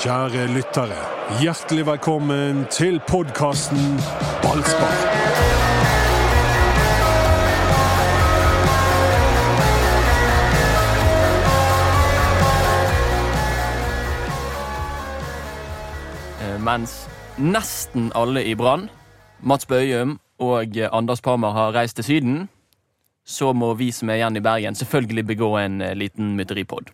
[0.00, 0.96] Kjære lyttere,
[1.42, 3.98] hjertelig velkommen til podkasten
[4.40, 4.94] Ballspar.
[16.40, 18.88] Eh, Mens nesten alle i Brann,
[19.40, 22.48] Mats Bøyum og eh, Anders Parmer, har reist til Syden,
[23.26, 26.88] så må vi som er igjen i Bergen, selvfølgelig begå en eh, liten mytteripod.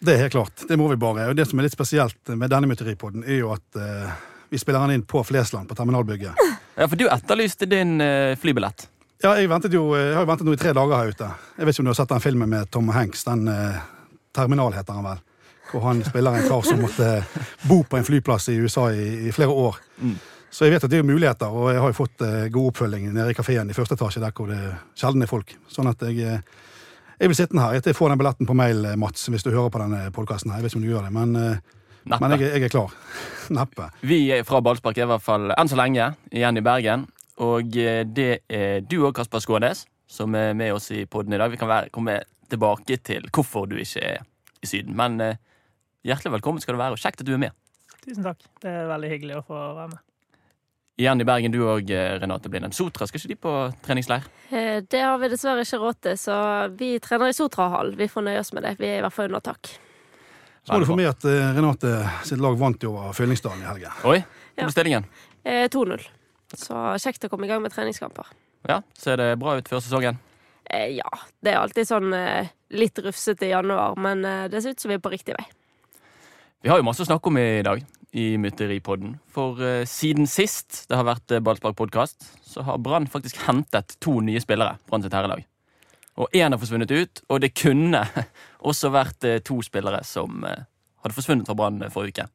[0.00, 0.64] Det er helt klart.
[0.68, 1.28] Det må vi bare.
[1.28, 4.08] Og det som er litt spesielt med denne mytteripoden, er jo at uh,
[4.48, 6.40] vi spiller den inn på Flesland, på terminalbygget.
[6.78, 8.86] Ja, for du etterlyste din uh, flybillett.
[9.20, 11.28] Ja, jeg, jo, jeg har jo ventet nå i tre dager her ute.
[11.58, 13.82] Jeg vet ikke om du har sett den filmen med Tom Hanks, den uh,
[14.32, 15.20] Terminal heter han vel.
[15.70, 17.10] Hvor han spiller en kar som måtte
[17.68, 19.76] bo på en flyplass i USA i, i flere år.
[20.00, 20.16] Mm.
[20.50, 23.04] Så jeg vet at det er muligheter, og jeg har jo fått eh, god oppfølging
[23.12, 24.58] nede i kafeen i første etasje, der hvor det
[24.98, 25.52] sjelden er folk.
[25.70, 26.40] Sånn at jeg,
[27.20, 29.50] jeg blir sittende her etter jeg får den billetten på mail, eh, Mats, hvis du
[29.52, 30.54] hører på denne podkasten.
[30.54, 32.20] Jeg vet ikke om du gjør det, men, eh, Neppe.
[32.24, 32.94] men jeg, jeg er klar.
[33.58, 33.88] Neppe.
[34.08, 37.06] Vi er fra Ballspark er i hvert fall enn så lenge igjen i Bergen.
[37.44, 41.38] Og eh, det er du og Kasper Skånes som er med oss i podden i
[41.38, 41.52] dag.
[41.52, 44.24] Vi kan være, komme tilbake til hvorfor du ikke er
[44.64, 44.96] i Syden.
[44.98, 45.20] Men
[46.02, 47.54] hjertelig velkommen skal du være, og kjekt at du er med.
[48.00, 48.42] Tusen takk.
[48.64, 50.02] Det er veldig hyggelig å få være med.
[51.00, 52.74] Igjen i Bergen, du og eh, Renate Blindheim.
[52.76, 53.52] Sotra, skal ikke de på
[53.86, 54.26] treningsleir?
[54.52, 56.34] Eh, Det har vi dessverre ikke råd til, så
[56.76, 57.94] vi trener i Sotrahall.
[57.96, 58.74] Vi får nøye oss med det.
[58.82, 59.70] Vi er i hvert fall under tak.
[60.60, 61.94] Så må du få med at eh, Renate
[62.28, 63.94] sitt lag vant jo over Fyllingsdalen i helgen.
[64.04, 64.18] Oi,
[64.58, 65.06] hvor ble stillingen?
[65.46, 65.68] Ja.
[65.72, 66.02] 2-0.
[66.60, 68.26] Så kjekt å komme i gang med treningskamper.
[68.68, 70.18] Ja, Ser det bra ut før sesongen?
[70.68, 71.08] Eh, Ja,
[71.40, 74.92] det er alltid sånn eh, litt rufsete i januar, men eh, det ser ut som
[74.92, 75.46] vi er på riktig vei.
[76.60, 77.80] Vi har jo masse å snakke om i dag
[78.16, 79.18] i Mytteripodden.
[79.30, 84.18] For eh, siden sist det har vært uh, Ballspark-podkast, så har Brann faktisk hentet to
[84.24, 84.80] nye spillere.
[84.90, 85.44] Brann sitt herrelag.
[86.20, 88.02] Og én har forsvunnet ut, og det kunne
[88.70, 90.66] også vært eh, to spillere som eh,
[91.04, 92.28] hadde forsvunnet fra Brann eh, forrige uke.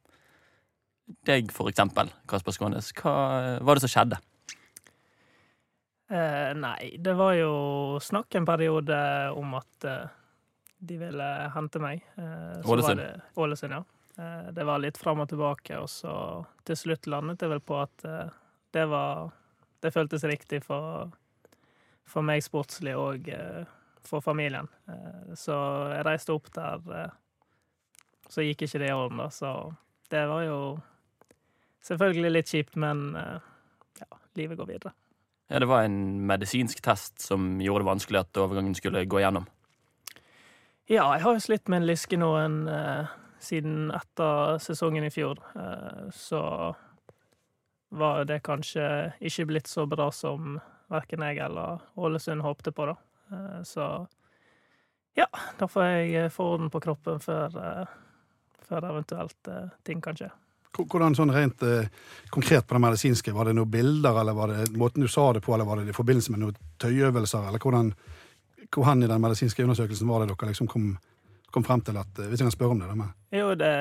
[1.28, 2.90] Deg, for eksempel, Kasper Skånes.
[2.98, 4.22] Hva eh, var det som skjedde?
[6.10, 7.54] Eh, nei, det var jo
[8.02, 8.98] snakk en periode
[9.38, 10.08] om at eh,
[10.86, 12.02] de ville hente meg.
[12.18, 13.06] Eh, Ålesund.
[13.42, 13.84] Ålesund, ja.
[14.18, 16.14] Eh, det var litt fram og tilbake, og så
[16.68, 18.32] til slutt landet det vel på at eh,
[18.76, 19.32] det var
[19.84, 21.12] Det føltes riktig for,
[22.10, 23.68] for meg sportslig og eh,
[24.02, 24.68] for familien.
[25.38, 25.54] Så
[25.94, 27.12] jeg reiste opp der.
[28.30, 29.74] Så gikk ikke det i orden, da, så
[30.10, 30.58] det var jo
[31.86, 34.94] selvfølgelig litt kjipt, men ja, livet går videre.
[35.50, 39.46] Ja, Det var en medisinsk test som gjorde det vanskelig at overgangen skulle gå gjennom.
[40.90, 42.60] Ja, jeg har jo slitt med en lyske nå en,
[43.46, 45.40] siden etter sesongen i fjor.
[45.56, 46.44] Eh, så
[47.96, 50.58] var det kanskje ikke blitt så bra som
[50.92, 52.96] verken jeg eller Ålesund håpte på, da.
[53.32, 53.90] Eh, så
[55.16, 55.28] ja,
[55.60, 57.94] da får jeg få orden på kroppen før, eh,
[58.68, 60.30] før eventuelt eh, ting kan skje.
[60.76, 61.88] Hvordan sånn rent eh,
[62.34, 65.46] konkret på det medisinske, var det noen bilder, eller var det måten du sa det
[65.46, 67.94] på, eller var det i forbindelse med noen tøyøvelser, eller hvordan,
[68.76, 70.98] hvor i den medisinske undersøkelsen var det dere liksom kom,
[71.56, 73.10] kom frem til at, eh, hvis jeg kan spørre om det, Med.
[73.32, 73.76] Jo, det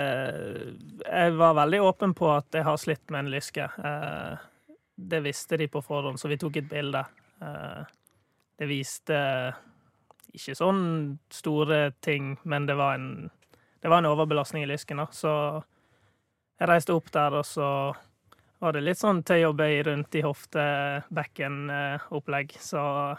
[1.05, 3.63] Jeg var veldig åpen på at jeg har slitt med en lyske.
[3.63, 4.37] Eh,
[4.97, 7.05] det visste de på forhånd, så vi tok et bilde.
[7.43, 7.85] Eh,
[8.59, 9.55] det viste
[10.35, 13.31] ikke sånn store ting, men det var en,
[13.83, 15.07] det var en overbelastning i lysken.
[15.11, 15.63] Så
[16.61, 17.95] jeg reiste opp der, og så
[18.61, 22.57] var det litt sånn tøy og bøy rundt i hofte-bekken-opplegg.
[22.61, 23.17] Så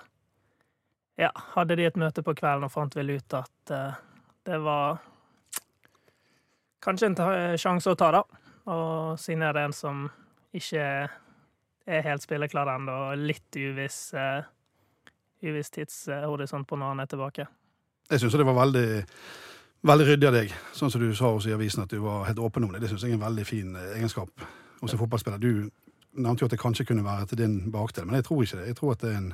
[1.20, 3.72] ja, hadde de et møte på kvelden og fant vel ut at
[4.46, 5.00] det var
[6.86, 8.24] kanskje en sjanse å ta, da.
[8.72, 10.06] Og siden jeg er en som
[10.56, 10.86] ikke
[11.86, 14.46] er helt spilleklar ennå, og litt uviss, uh,
[15.46, 17.48] uviss tidshorisont på når han er tilbake.
[18.10, 18.88] jeg synes det var veldig,
[19.82, 22.40] veldig ryddig av deg, sånn som du sa også i avisen, at du var helt
[22.40, 22.82] åpen om det.
[22.82, 24.46] Det synes jeg er en veldig fin eh, egenskap
[24.82, 25.42] hos en fotballspiller.
[25.42, 25.70] Du
[26.14, 28.68] nevnte jo at det kanskje kunne være til din bakdel, men jeg tror ikke det.
[28.68, 29.34] Jeg tror at det er en,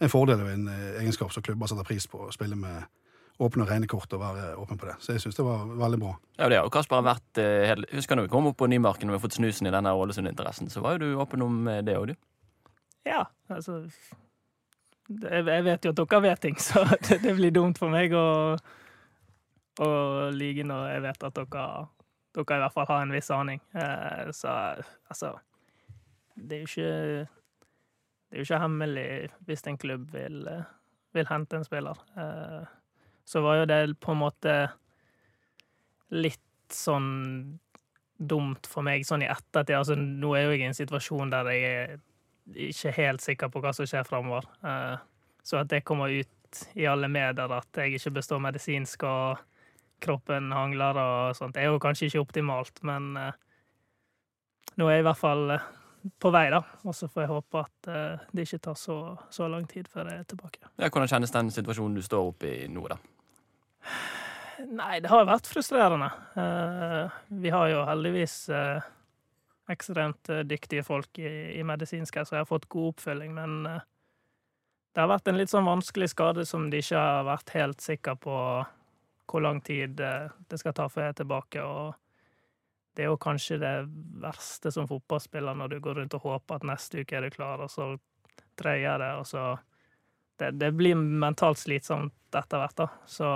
[0.00, 2.82] en fordel og en eh, egenskap som klubber setter pris på, å spille med
[3.40, 4.94] åpne og rene kort og være åpen på det.
[5.00, 6.10] Så jeg synes det var veldig bra.
[6.36, 8.68] Ja, det har jo Kasper har vært eh, helt, Husker når vi kom opp på
[8.68, 11.60] Nymarken og vi har fått snusen i denne Ålesund-interessen, så var jo du åpen om
[11.72, 12.18] eh, det òg, du.
[13.08, 13.78] Ja, altså
[15.10, 18.26] Jeg vet jo at dere vet ting, så det, det blir dumt for meg å,
[19.80, 19.88] å
[20.36, 21.64] lyge når jeg vet at dere,
[22.36, 23.62] dere i hvert fall har en viss aning.
[23.74, 24.52] Eh, Så
[25.10, 25.32] altså
[26.36, 26.92] Det er jo ikke
[28.30, 29.08] Det er jo ikke hemmelig
[29.48, 30.44] hvis en klubb vil,
[31.16, 31.98] vil hente en spiller.
[32.16, 32.68] Eh,
[33.30, 34.54] Så var jo det på en måte
[36.10, 37.10] litt sånn
[38.20, 39.76] dumt for meg sånn i ettertid.
[39.78, 41.94] Altså, nå er jo jeg i en situasjon der jeg er
[42.70, 44.48] ikke helt sikker på hva som skjer framover.
[44.66, 44.96] Eh,
[45.42, 49.38] Så at det kommer ut i alle medier at jeg ikke består medisinsk og
[50.04, 51.56] kroppen hangler og sånt.
[51.56, 53.38] Er jo kanskje ikke optimalt, men eh,
[54.76, 55.64] nå er jeg i hvert fall eh,
[56.20, 56.60] på vei, da.
[56.84, 57.88] Og så får jeg håpe at
[58.32, 58.98] det ikke tar så,
[59.30, 60.60] så lang tid før jeg er tilbake.
[60.76, 62.96] Ja, hvordan kjennes den situasjonen du står oppe i nå, da?
[64.68, 66.10] Nei, det har vært frustrerende.
[66.36, 68.88] Eh, vi har jo heldigvis eh,
[69.72, 75.00] ekstremt eh, dyktige folk i, i medisinsk så jeg har fått god oppfølging, men det
[75.00, 78.36] har vært en litt sånn vanskelig skade som de ikke har vært helt sikre på
[79.30, 81.94] hvor lang tid det skal ta før jeg er tilbake, og
[82.98, 83.74] det er jo kanskje det
[84.20, 87.62] verste som fotballspiller når du går rundt og håper at neste uke er du klar,
[87.62, 87.92] og så
[88.58, 89.44] drøyer det, og så
[90.40, 92.88] det, det blir mentalt slitsomt etter hvert, da.
[93.10, 93.28] Så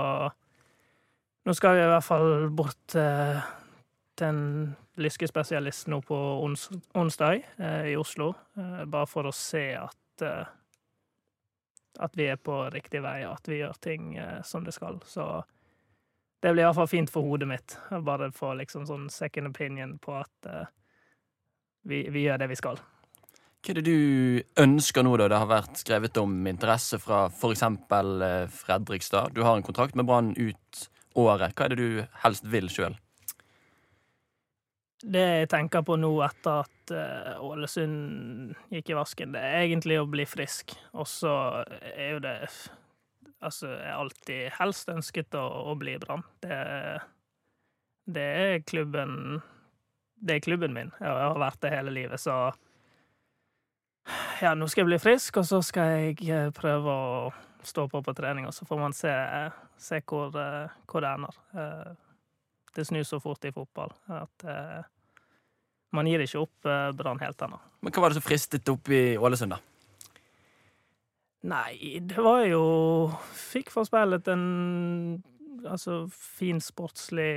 [1.45, 3.39] nå skal vi i hvert fall bort eh,
[4.17, 4.43] til en
[4.99, 10.45] lyskespesialist nå på ons onsdag eh, i Oslo, eh, bare for å se at eh,
[11.99, 14.99] at vi er på riktig vei, og at vi gjør ting eh, som det skal.
[15.07, 15.43] Så
[16.43, 17.77] det blir i hvert fall fint for hodet mitt.
[18.05, 20.67] Bare få liksom sånn second opinion på at eh,
[21.87, 22.81] vi, vi gjør det vi skal.
[23.65, 25.25] Hva er det du ønsker nå, da?
[25.31, 27.63] Det har vært skrevet om interesse fra f.eks.
[28.59, 29.33] Fredrikstad.
[29.33, 30.81] Du har en kontrakt med Brann ut
[31.17, 31.55] året.
[31.57, 32.93] Hva er det du helst vil sjøl?
[35.01, 39.97] Det jeg tenker på nå etter at eh, Ålesund gikk i vasken, det er egentlig
[39.97, 40.75] å bli frisk.
[40.93, 41.33] Og så
[41.95, 42.39] er jo det
[43.45, 46.23] Altså, jeg alltid helst ønsket å, å bli Brann.
[46.41, 46.55] Det,
[48.09, 49.41] det er klubben
[50.15, 50.93] Det er klubben min.
[51.01, 52.53] Jeg har vært det hele livet, så
[54.41, 57.29] Ja, nå skal jeg bli frisk, og så skal jeg eh, prøve å
[57.65, 59.13] stå på på trening, og så får man se,
[59.81, 61.39] se hvor, eh, hvor det ender.
[61.55, 61.93] Eh,
[62.75, 64.43] Det snur så fort i fotball at
[65.95, 66.67] man gir ikke opp
[66.99, 67.55] Brann helt ennå.
[67.79, 69.61] Men hva var det som fristet opp i Ålesund, da?
[71.47, 72.59] Nei, det var jo
[73.31, 75.23] Fikk forspeilet en
[75.63, 77.31] altså fin sportslig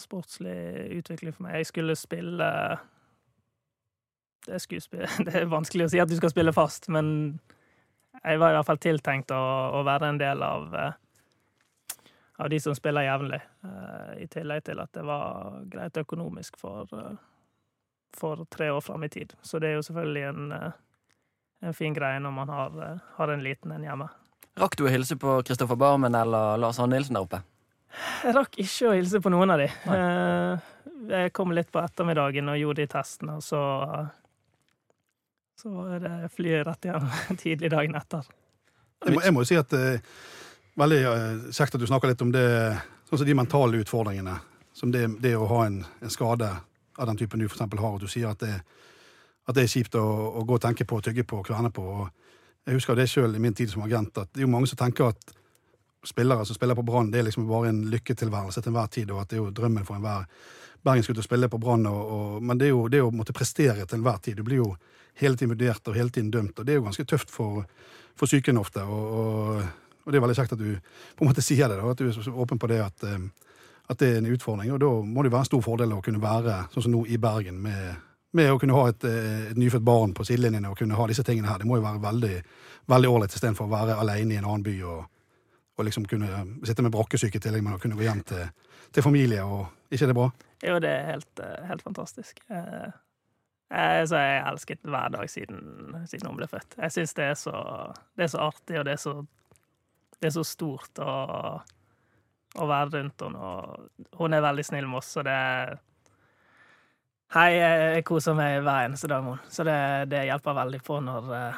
[0.00, 0.56] sportslig
[1.02, 1.60] utvikling for meg.
[1.60, 2.48] Jeg skulle spille
[4.46, 4.58] det,
[5.26, 7.38] det er vanskelig å si at du skal spille fast, men
[8.22, 9.40] jeg var i hvert fall tiltenkt å,
[9.80, 10.92] å være en del av, eh,
[12.44, 13.40] av de som spiller jevnlig.
[13.66, 17.16] eh, I tillegg til at det var greit økonomisk for, eh,
[18.16, 19.34] for tre år fram i tid.
[19.42, 20.72] Så det er jo selvfølgelig en,
[21.64, 24.08] en fin greie når man har, har en liten en hjemme.
[24.60, 27.40] Rakk du å hilse på Kristoffer Barmen eller Lars Arne Nilsen der oppe?
[28.24, 29.66] Jeg rakk ikke å hilse på noen av de.
[29.90, 30.70] Eh,
[31.10, 33.58] Jeg kom litt på ettermiddagen og gjorde de testene, og så
[35.64, 37.06] Så er det flyet rett igjen
[37.40, 38.26] tidlig dagen etter.
[39.04, 40.02] Jeg må, jeg må jo si at det er
[40.80, 42.44] veldig eh, kjekt at du snakker litt om det,
[43.08, 44.34] sånn som de mentale utfordringene.
[44.76, 46.50] Som det, det å ha en, en skade
[46.98, 48.58] av den typen du eksempel har, at du sier at det,
[49.48, 50.04] at det er kjipt å,
[50.36, 51.84] å gå og tenke på, tygge på, kverne på.
[51.84, 54.68] Og jeg husker det sjøl i min tid som agent, at det er jo mange
[54.68, 55.34] som tenker at
[56.04, 59.22] spillere som spiller på Brann, det er liksom bare en lykketilværelse til enhver tid, og
[59.22, 60.26] at det er jo drømmen for enhver
[60.84, 61.86] bergensgutt å spille på Brann.
[61.88, 64.36] Og, og, men det er jo det å måtte prestere til enhver tid.
[64.36, 64.74] Du blir jo
[65.20, 67.64] hele tiden vurdert og hele tiden dømt, og det er jo ganske tøft for,
[68.16, 68.82] for psyken ofte.
[68.82, 69.62] Og, og,
[70.04, 70.70] og det er veldig kjekt at du
[71.16, 73.28] på en måte sier det, da, at du er så åpen på det at, eh,
[73.90, 74.74] at det er en utfordring.
[74.74, 77.20] Og da må det være en stor fordel å kunne være sånn som nå i
[77.22, 78.02] Bergen, med,
[78.34, 81.26] med å kunne ha et, eh, et nyfødt barn på sidelinjene og kunne ha disse
[81.26, 81.62] tingene her.
[81.62, 82.36] Det må jo være veldig
[82.90, 85.06] veldig ålreit istedenfor å være alene i en annen by og,
[85.78, 88.44] og liksom kunne sitte med brakkesyke i tillegg, men å kunne gå hjem til,
[88.92, 89.44] til familie.
[89.44, 90.28] og Ikke er det bra?
[90.64, 92.44] Jo, det er helt, eh, helt fantastisk.
[93.72, 96.76] Eh, så jeg har elsket hver dag siden, siden hun ble født.
[96.78, 97.30] Jeg syns det,
[98.18, 99.14] det er så artig, og det er så,
[100.20, 101.16] det er så stort å,
[102.60, 103.50] å være rundt henne.
[103.50, 105.40] Og hun er veldig snill med oss, og det
[107.34, 109.50] Hei, jeg koser meg hver eneste dag med henne.
[109.50, 109.78] Så det,
[110.12, 111.56] det hjelper veldig på når, eh,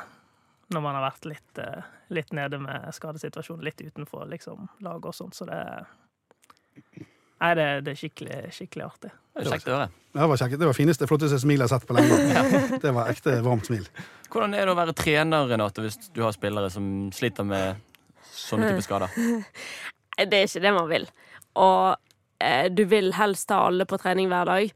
[0.72, 5.18] når man har vært litt, eh, litt nede med skadesituasjonen, litt utenfor liksom, laget og
[5.18, 5.36] sånt.
[5.36, 5.58] Så det
[7.42, 9.10] Nei, det, det er skikkelig, skikkelig artig.
[9.36, 9.88] Det er kjekt å høre.
[10.16, 10.56] Det var kjekt.
[10.60, 12.78] Det var fineste, flotteste smilet jeg har sett på lenge.
[12.84, 13.84] Det var ekte varmt smil.
[14.32, 17.82] Hvordan er det å være trener, Renate, hvis du har spillere som sliter med
[18.32, 19.20] sånne typer skader?
[20.16, 21.04] Det er ikke det man vil.
[21.60, 21.98] Og
[22.40, 24.72] eh, du vil helst ha alle på trening hver dag.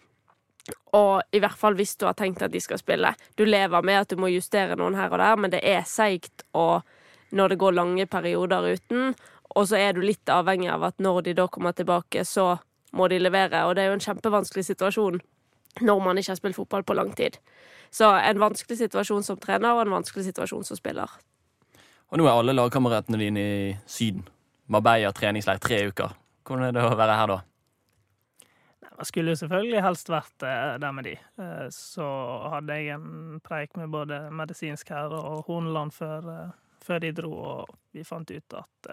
[1.01, 3.15] Og i hvert fall hvis du har tenkt at de skal spille.
[3.41, 6.45] Du lever med at du må justere noen her og der, men det er seigt
[6.53, 9.15] når det går lange perioder uten.
[9.57, 12.59] Og så er du litt avhengig av at når de da kommer tilbake, så
[12.97, 13.65] må de levere.
[13.67, 15.21] Og det er jo en kjempevanskelig situasjon
[15.87, 17.39] når man ikke har spilt fotball på lang tid.
[17.91, 21.11] Så en vanskelig situasjon som trener og en vanskelig situasjon som spiller.
[22.11, 24.27] Og nå er alle lagkameratene dine i Syden.
[24.71, 26.15] Marbella treningsleir tre uker.
[26.47, 27.39] Hvordan er det å være her da?
[29.01, 31.15] Jeg skulle jo selvfølgelig helst vært eh, der med de.
[31.41, 32.07] Eh, Så
[32.53, 36.51] hadde jeg en preik med både medisinsk her og Horneland før, eh,
[36.85, 38.91] før de dro, og vi fant ut at,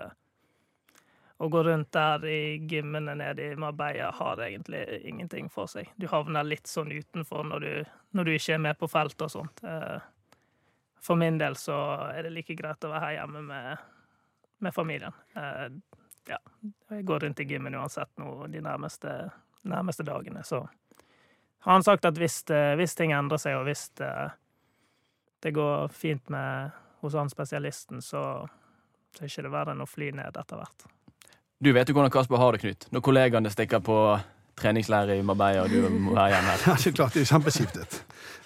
[1.38, 2.40] å gå rundt der i
[2.70, 5.90] gymmene nede i Marbella har egentlig ingenting for seg.
[5.96, 7.74] Du havner litt sånn utenfor når du,
[8.18, 9.62] når du ikke er med på felt og sånt.
[9.64, 10.00] Eh,
[11.06, 11.76] For min del så
[12.10, 13.86] er det like greit å være her hjemme med,
[14.66, 15.14] med familien.
[15.36, 15.70] Eh,
[16.28, 16.38] Ja,
[16.92, 19.12] jeg går rundt i gymmen uansett nå de nærmeste,
[19.64, 20.58] nærmeste dagene, så
[21.64, 22.42] har han sagt at hvis,
[22.76, 24.10] hvis ting endrer seg, og hvis det,
[25.46, 28.44] det går fint med hos han spesialisten, så,
[29.16, 30.86] så er ikke det verre enn å fly ned etter hvert.
[31.64, 32.88] Du vet jo hvordan Kasper har det, Knut.
[32.94, 33.98] Når kollegaene stikker på
[34.58, 36.64] treningsleir i Marbella, og du må være hjemme her.
[36.68, 37.98] Ja, det er klart, det er kjempekjipt.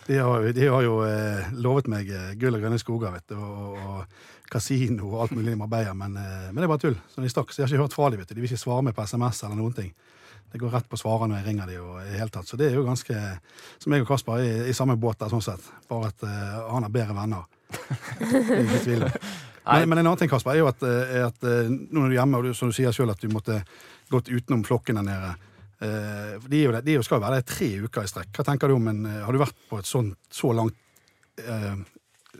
[0.08, 3.36] De har, de har jo eh, lovet meg eh, gull og grønne skoger vet du,
[3.38, 6.98] og, og kasino og alt mulig i Marbella, men, eh, men det er bare tull.
[7.12, 8.24] Så de stakk, så jeg har ikke hørt fra dem.
[8.28, 9.92] De vil ikke svare meg på SMS eller noen ting.
[10.52, 11.84] Det går rett på svarene når jeg ringer dem.
[11.86, 12.48] Og, i hele tatt.
[12.48, 13.16] Så det er jo ganske
[13.80, 15.70] Som jeg og Kasper er i, i samme båt der, sånn sett.
[15.92, 17.48] Bare at eh, han har bedre venner.
[17.72, 19.08] Det ikke tvil.
[19.72, 22.10] Men, men en annen ting, Kasper, er jo at, eh, er at eh, nå når
[22.10, 23.62] du er hjemme, og du, som du sier selv, at du måtte
[24.12, 25.32] gått utenom flokken der nede.
[25.82, 28.34] Eh, De, er jo, de skal jo være der tre uker i strekk.
[28.38, 30.76] Hva tenker du om en, Har du vært på et sånt, så langt
[31.42, 31.80] eh,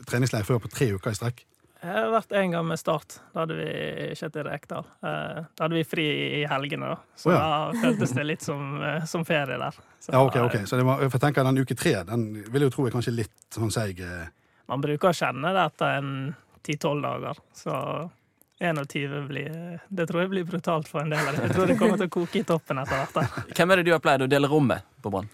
[0.08, 1.46] treningsleir før på tre uker i strekk?
[1.82, 3.16] Jeg har vært en gang med Start.
[3.34, 3.70] Da hadde vi
[4.20, 4.86] Kjetil Rekdal.
[5.02, 6.04] Eh, Da hadde vi fri
[6.42, 7.00] i helgene, da.
[7.18, 8.76] Så Å, da føltes det litt som,
[9.10, 9.80] som ferie der.
[9.98, 10.60] Så, Ja, ok, ok.
[10.70, 12.94] Så det var, for jeg tenker den uke tre, den vil jeg jo tro er
[12.94, 14.04] kanskje litt sånn seig.
[14.70, 16.12] Man bruker å kjenne det etter en
[16.64, 17.38] ti-tolv dager.
[17.54, 17.76] Så
[18.62, 21.48] 21 blir Det tror jeg blir brutalt for en del av dem.
[21.48, 23.14] Jeg tror det kommer til å koke i toppen etter hvert.
[23.18, 23.54] der.
[23.58, 25.30] Hvem er det du har pleid å dele rom med på Brann?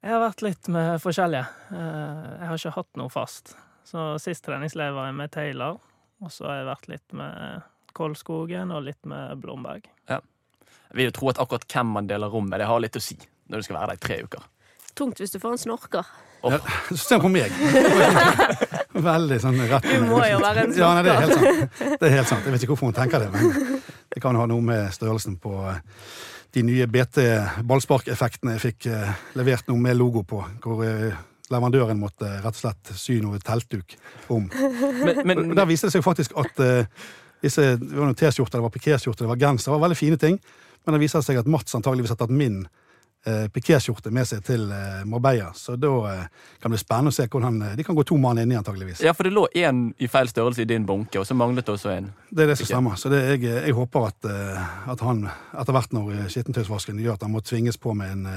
[0.00, 1.46] Jeg har vært litt med forskjellige.
[1.72, 3.54] Eh, Jeg har ikke hatt noe fast.
[3.84, 5.80] Så sist treningsleir var jeg med Taylor,
[6.22, 7.62] og så har jeg vært litt med
[7.96, 9.88] Kolskogen og litt med Blomberg.
[10.08, 10.20] Ja.
[10.90, 13.02] Jeg vil jo tro at akkurat hvem man deler rom med, det har litt å
[13.02, 13.16] si
[13.50, 14.44] når du skal være der i tre uker.
[14.94, 16.06] Tungt hvis du får en snorker.
[16.42, 16.56] Åh,
[16.90, 17.50] Så se på meg!
[19.12, 21.78] Veldig sånn rett Du må jo være en Ja, nei, det er helt sant.
[22.00, 22.44] Det er helt sant.
[22.44, 23.80] Jeg vet ikke hvorfor hun tenker det, men
[24.10, 25.80] det kan ha noe med størrelsen på eh,
[26.56, 31.14] de nye BT-ballsparkeffektene jeg fikk eh, levert noe med logo på, hvor eh,
[31.50, 33.96] leverandøren måtte rett og slett sy noe teltduk
[34.30, 34.48] om.
[34.50, 37.06] Men, men Der viste det seg faktisk at eh,
[37.42, 40.18] disse, det var noen T-skjorter, det var pikéskjorter, det var genser, det var veldig fine
[40.20, 40.36] ting.
[40.84, 42.62] Men det viser seg at Mats antageligvis har tatt min
[43.26, 45.50] eh, pikéskjorte med seg til eh, Marbella.
[45.56, 46.22] Så da eh,
[46.60, 49.02] kan det bli spennende å se hvordan eh, De kan gå to mann inni, antageligvis.
[49.04, 51.74] Ja, for det lå én i feil størrelse i din bunke, og så manglet det
[51.76, 52.10] også en.
[52.30, 52.74] Det er det som Piqué.
[52.74, 52.96] stemmer.
[53.00, 57.24] Så det, jeg, jeg håper at, eh, at han etter hvert når skittentøysvasken gjør at
[57.28, 58.28] han må tvinges på med en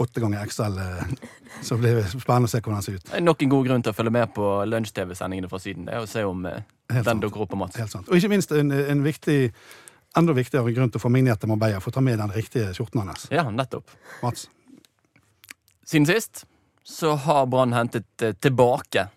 [0.00, 0.78] åtte ganger XL,
[1.66, 3.10] så blir det spennende å se hvordan han ser ut.
[3.20, 5.84] Nok en god grunn til å følge med på lunsj-TV-sendingene fra Syden.
[5.90, 7.76] Det er å se om Helt den dukker opp på Mats.
[7.76, 8.08] Helt sant.
[8.08, 9.50] Og ikke minst en, en viktig,
[10.18, 12.32] enda viktigere grunn til å få meg ned til Marbella for å ta med den
[12.34, 13.28] riktige skjorten hans.
[13.30, 13.90] Ja, nettopp.
[14.22, 14.48] Mats.
[15.86, 16.44] Siden sist
[16.86, 19.08] så har Brann hentet eh, tilbake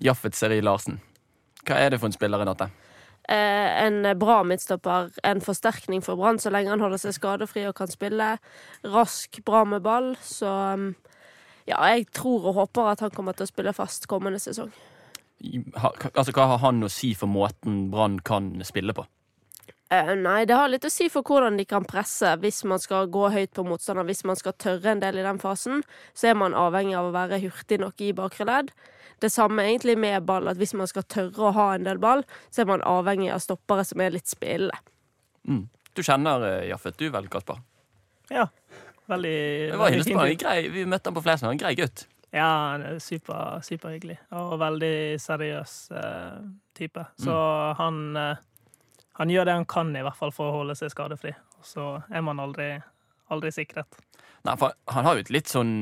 [0.00, 1.00] Jaffet Seri Larsen.
[1.66, 2.70] Hva er det for en spiller, Renate?
[3.30, 7.76] Eh, en bra midtstopper, en forsterkning for Brann så lenge han holder seg skadefri og
[7.78, 8.30] kan spille.
[8.86, 10.88] Rask, bra med ball, så um,
[11.68, 14.70] ja, jeg tror og håper at han kommer til å spille fast kommende sesong.
[15.80, 19.06] Ha- Altså, Hva har han å si for måten Brann kan spille på?
[19.90, 23.08] Eh, nei, det har litt å si for hvordan de kan presse hvis man skal
[23.10, 24.06] gå høyt på motstander.
[24.06, 25.82] Hvis man skal tørre en del i den fasen,
[26.14, 28.70] så er man avhengig av å være hurtig nok i bakre ledd.
[29.20, 32.22] Det samme egentlig med ball, at hvis man skal tørre å ha en del ball,
[32.54, 34.78] så er man avhengig av stoppere som er litt spillende.
[35.48, 35.66] Mm.
[35.98, 37.58] Du kjenner eh, Jaffet, du vel, Kasper?
[38.30, 38.46] Ja.
[39.10, 39.36] Veldig,
[39.72, 40.40] Det var veldig fint.
[40.40, 41.56] Grei, vi møtte han på Flesland.
[41.56, 42.06] En grei gutt.
[42.30, 44.20] Ja, han er super, superhyggelig.
[44.38, 46.38] Og veldig seriøs uh,
[46.78, 47.02] type.
[47.18, 47.34] Så
[47.80, 48.44] han, eh,
[49.20, 51.34] han gjør det han kan, i hvert fall, for å holde seg skadefri.
[51.66, 52.72] Så er man aldri,
[53.28, 54.00] aldri sikret.
[54.48, 55.72] Nei, for Han har jo et litt sånn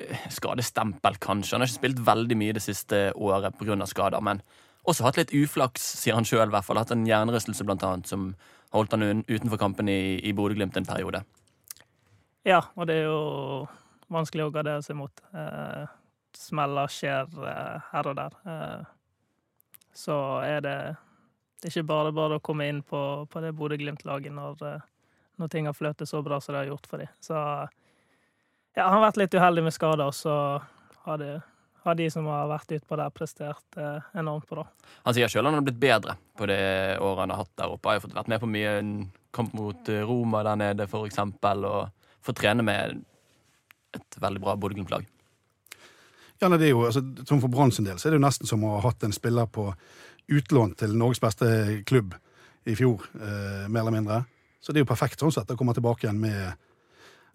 [0.00, 1.54] eh, skadestempel, kanskje.
[1.54, 3.76] Han har ikke spilt veldig mye det siste året pga.
[3.86, 4.40] skader, men
[4.88, 6.54] også hatt litt uflaks, sier han sjøl.
[6.54, 8.30] Hatt en hjernerystelse, blant annet, som
[8.72, 11.24] holdt han utenfor kampen i, i Bodø-Glimt en periode.
[12.46, 13.66] Ja, og det er jo
[14.12, 15.22] vanskelig å gardere seg mot.
[15.34, 15.86] Eh,
[16.36, 18.36] smeller skjer eh, her og der.
[18.46, 18.84] Eh,
[19.96, 20.76] så er det,
[21.56, 23.00] det er ikke bare bare å komme inn på,
[23.32, 24.86] på det Bodø-Glimt-laget når, eh,
[25.40, 27.12] når ting har fløtet så bra som det har gjort for dem.
[27.24, 27.36] Så
[28.76, 30.34] ja, han har vært litt uheldig med skader, og så
[31.06, 31.38] har, det,
[31.86, 34.66] har de som har vært utpå der, prestert eh, enormt bra.
[35.08, 36.60] Han sier sjøl han har blitt bedre på det
[37.00, 37.88] året han har hatt der oppe.
[37.88, 38.94] Han har fått vært med på mye en
[39.36, 43.00] kamp mot eh, Roma der nede, for eksempel, og fått trene med
[43.96, 45.08] et veldig bra Bodø-Glimt-lag.
[46.42, 48.26] Ja, nei, det er jo, altså, som For Brann sin del så er det jo
[48.26, 49.70] nesten som å ha hatt en spiller på
[50.28, 51.48] utlån til Norges beste
[51.86, 52.14] klubb
[52.66, 54.24] i fjor, eh, mer eller mindre.
[54.60, 56.56] Så det er jo perfekt sånn sett å komme tilbake igjen med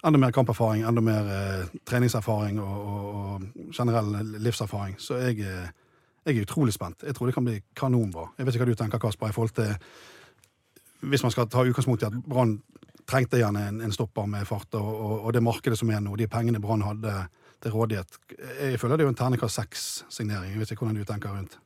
[0.03, 4.97] enda mer kamperfaring, enda mer eh, treningserfaring og, og, og generell livserfaring.
[4.99, 5.69] Så jeg, eh,
[6.25, 7.05] jeg er utrolig spent.
[7.07, 8.27] Jeg tror det kan bli kanonbra.
[8.37, 9.75] Jeg vet ikke hva du tenker, Kasper, i forhold til
[11.01, 12.59] hvis man skal ta utgangspunkt i at Brann
[13.09, 16.29] trengte gjerne en, en stopper med fart, og, og det markedet som er nå, de
[16.29, 17.15] pengene Brann hadde
[17.61, 18.19] til rådighet
[18.59, 20.53] Jeg føler det er jo en terningkast seks-signering.
[20.53, 21.57] Jeg vet ikke hvordan du tenker rundt.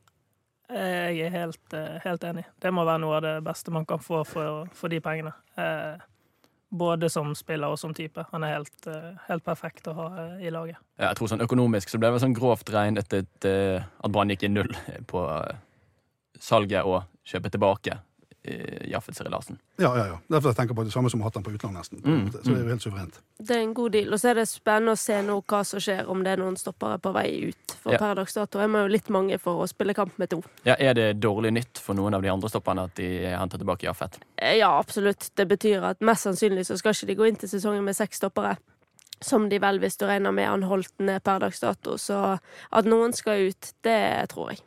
[0.66, 2.44] Jeg er helt, eh, helt enig.
[2.60, 5.32] Det må være noe av det beste man kan få for, for de pengene.
[5.56, 6.02] Eh,
[6.70, 8.24] både som spiller og som type.
[8.32, 10.78] Han er helt, eh, helt perfekt å ha eh, i laget.
[10.98, 14.32] Ja, jeg tror sånn Økonomisk så ble det sånn grovt regnet et, eh, at Brann
[14.32, 14.74] gikk i null
[15.06, 15.56] på eh,
[16.42, 18.04] salget og kjøpet tilbake eh,
[18.90, 19.58] Jaffet Seri Larsen.
[19.78, 20.18] Ja, ja, ja.
[20.30, 22.00] Derfor jeg tenker på det samme som hatt den på utlandet, nesten.
[22.04, 22.30] Mm.
[22.32, 23.20] Så det er jo helt suverent.
[23.38, 24.12] Det er en god deal.
[24.14, 26.56] Og så er det spennende å se nå hva som skjer, om det er noen
[26.60, 27.76] stoppere på vei ut.
[27.82, 27.98] For Ja.
[27.98, 30.42] per dags dato er man jo litt mange for å spille kamp med to.
[30.64, 33.86] Ja, Er det dårlig nytt for noen av de andre stopperne at de henter tilbake
[33.86, 34.18] Jaffet?
[34.38, 35.30] Eh, Ja, absolutt.
[35.36, 38.18] Det betyr at mest sannsynlig så skal ikke de gå inn til sesongen med seks
[38.20, 38.56] stoppere.
[39.22, 41.96] Som de vel, hvis du regner med han holdt ned per dags dato.
[41.96, 42.38] Så
[42.72, 44.60] at noen skal ut, det tror jeg.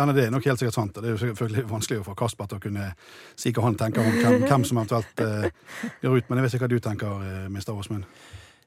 [0.00, 0.96] Nei, det er nok helt sikkert sant.
[0.96, 2.90] Det er jo selvfølgelig vanskelig for Kasper å kunne
[3.38, 5.48] si hva han tenker om hvem, hvem som eventuelt uh,
[6.00, 6.30] gjør ut.
[6.30, 7.74] Men jeg vet ikke hva du tenker, uh, Mr.
[7.74, 8.06] Åsmund.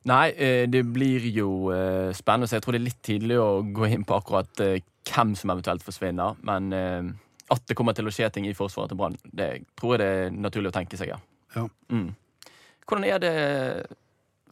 [0.09, 3.61] Nei, eh, det blir jo eh, spennende, så jeg tror det er litt tidlig å
[3.63, 6.35] gå inn på akkurat eh, hvem som eventuelt forsvinner.
[6.43, 7.11] Men eh,
[7.53, 9.49] at det kommer til å skje ting i forsvaret til Brann, det
[9.79, 11.21] tror jeg det er naturlig å tenke seg, ja.
[11.55, 11.67] Ja.
[11.93, 12.09] Mm.
[12.83, 13.33] Hvordan er det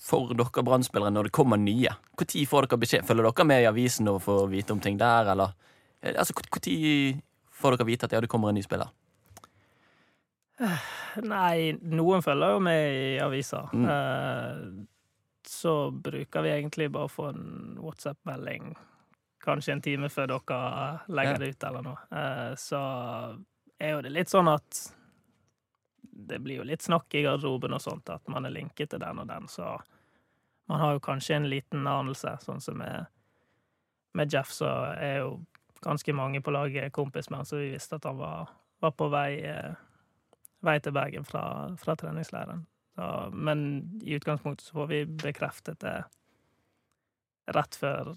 [0.01, 1.97] for dere Brann-spillere når det kommer nye?
[2.15, 3.07] Når får dere beskjed?
[3.09, 5.57] Følger dere med i avisen og får vite om ting der, eller?
[6.01, 8.89] Eh, Altså, Når får dere vite at ja, det kommer en ny spiller?
[11.21, 13.63] Nei, noen følger jo med i avisa.
[13.73, 13.85] Mm.
[13.89, 14.85] Eh,
[15.47, 18.75] så bruker vi egentlig bare å få en WhatsApp-melding
[19.41, 20.59] kanskje en time før dere
[21.09, 21.37] legger Ja.
[21.41, 21.97] det ut, eller noe.
[22.11, 22.81] Eh, så
[23.79, 24.93] er jo det litt sånn at
[26.03, 29.19] det blir jo litt snakk i garderoben og sånt, at man er linket til den
[29.19, 29.79] og den, så
[30.69, 33.07] man har jo kanskje en liten anelse, sånn som med,
[34.13, 35.31] med Jeff, så er jo
[35.81, 38.49] ganske mange på laget kompis med så vi visste at han var,
[38.81, 39.73] var på vei eh,
[40.61, 41.43] vei til Bergen fra,
[41.81, 42.65] fra treningsleiren.
[42.95, 45.95] Så, men i utgangspunktet så får vi bekreftet det
[47.55, 48.13] rett før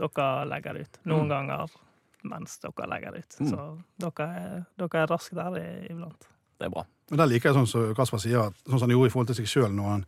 [0.00, 0.98] dere legger det ut.
[1.04, 1.32] Noen Mm.
[1.32, 1.70] ganger
[2.22, 3.36] mens dere legger det ut.
[3.40, 3.50] Mm.
[3.50, 6.28] Så dere er, dere er raskt der i- iblant.
[6.58, 6.84] Det er bra.
[7.10, 9.26] Men der liker jeg sånn som Kasper sier, at, sånn som han gjorde i forhold
[9.26, 10.06] til seg sjøl når han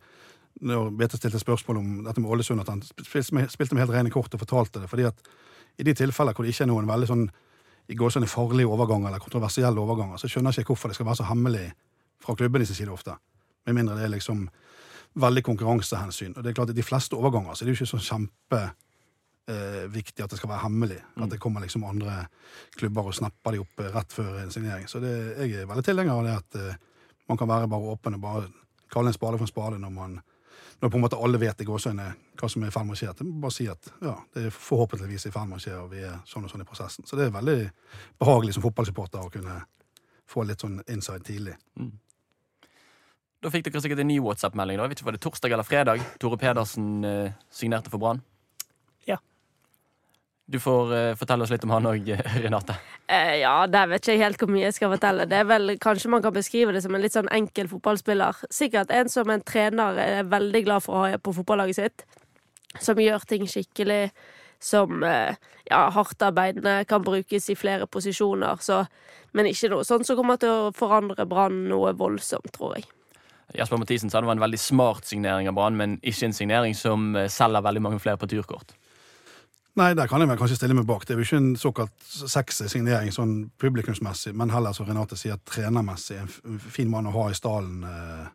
[0.61, 3.95] når Bete stilte spørsmål om dette med Ålesund, at han spilte med, spilte med helt
[3.97, 4.87] rene kort og fortalte det.
[4.89, 5.15] fordi at
[5.77, 7.25] i de tilfeller hvor det ikke er noen veldig sånn
[7.91, 11.07] i går sånn farlige overganger eller kontroversielle overganger, så skjønner jeg ikke hvorfor det skal
[11.09, 11.65] være så hemmelig
[12.23, 13.17] fra klubbenes side ofte.
[13.67, 14.45] Med mindre det er liksom
[15.19, 16.33] veldig konkurransehensyn.
[16.37, 20.21] Og det er klart at De fleste overganger så er det jo ikke så kjempeviktig
[20.21, 21.01] eh, at det skal være hemmelig.
[21.19, 22.13] At det kommer liksom andre
[22.77, 24.85] klubber og snapper de opp eh, rett før en signering.
[24.87, 26.79] Så det, jeg er veldig tilhenger av det at eh,
[27.29, 28.43] man kan være bare åpen og bare
[28.93, 30.11] kalle en spade for en spade når man
[30.83, 32.05] når på en måte alle vet i gåsøgne
[32.39, 33.11] hva som er i ferd med å skje.
[33.39, 36.17] Bare si at ja, det er forhåpentligvis i ferd med å skje, og vi er
[36.27, 37.07] sånn og sånn i prosessen.
[37.07, 37.59] Så det er veldig
[38.19, 39.61] behagelig som fotballsupporter å kunne
[40.27, 41.55] få litt sånn inside tidlig.
[43.43, 44.79] Da fikk dere sikkert en ny WhatsApp-melding.
[44.79, 44.83] da.
[44.83, 46.03] Jeg vet ikke, Var det torsdag eller fredag?
[46.19, 48.19] Tore Pedersen eh, signerte for Brann.
[50.45, 52.09] Du får uh, fortelle oss litt om han òg,
[52.43, 52.75] Renate.
[53.07, 55.27] Uh, ja, der vet ikke jeg helt hvor mye jeg skal fortelle.
[55.29, 58.43] Det er vel Kanskje man kan beskrive det som en litt sånn enkel fotballspiller.
[58.51, 62.05] Sikkert en som en trener er veldig glad for å ha på fotballaget sitt.
[62.81, 64.09] Som gjør ting skikkelig.
[64.63, 65.31] Som uh,
[65.69, 68.59] ja, hardtarbeidende, kan brukes i flere posisjoner.
[68.63, 68.83] Så,
[69.35, 72.89] men ikke noe sånn som kommer til å forandre Brann noe voldsomt, tror jeg.
[73.53, 76.75] Jasper Mathisen sa det var en veldig smart signering av Brann, men ikke en signering
[76.77, 78.73] som eh, selger veldig mange flere på turkort.
[79.73, 81.05] Nei, der kan jeg vel kanskje stille meg bak.
[81.07, 85.39] Det er jo ikke en såkalt sexy signering sånn publikumsmessig, men heller som Renate sier,
[85.49, 86.19] trenermessig.
[86.21, 87.79] En fin mann å ha i stallen.
[87.89, 88.27] Eh,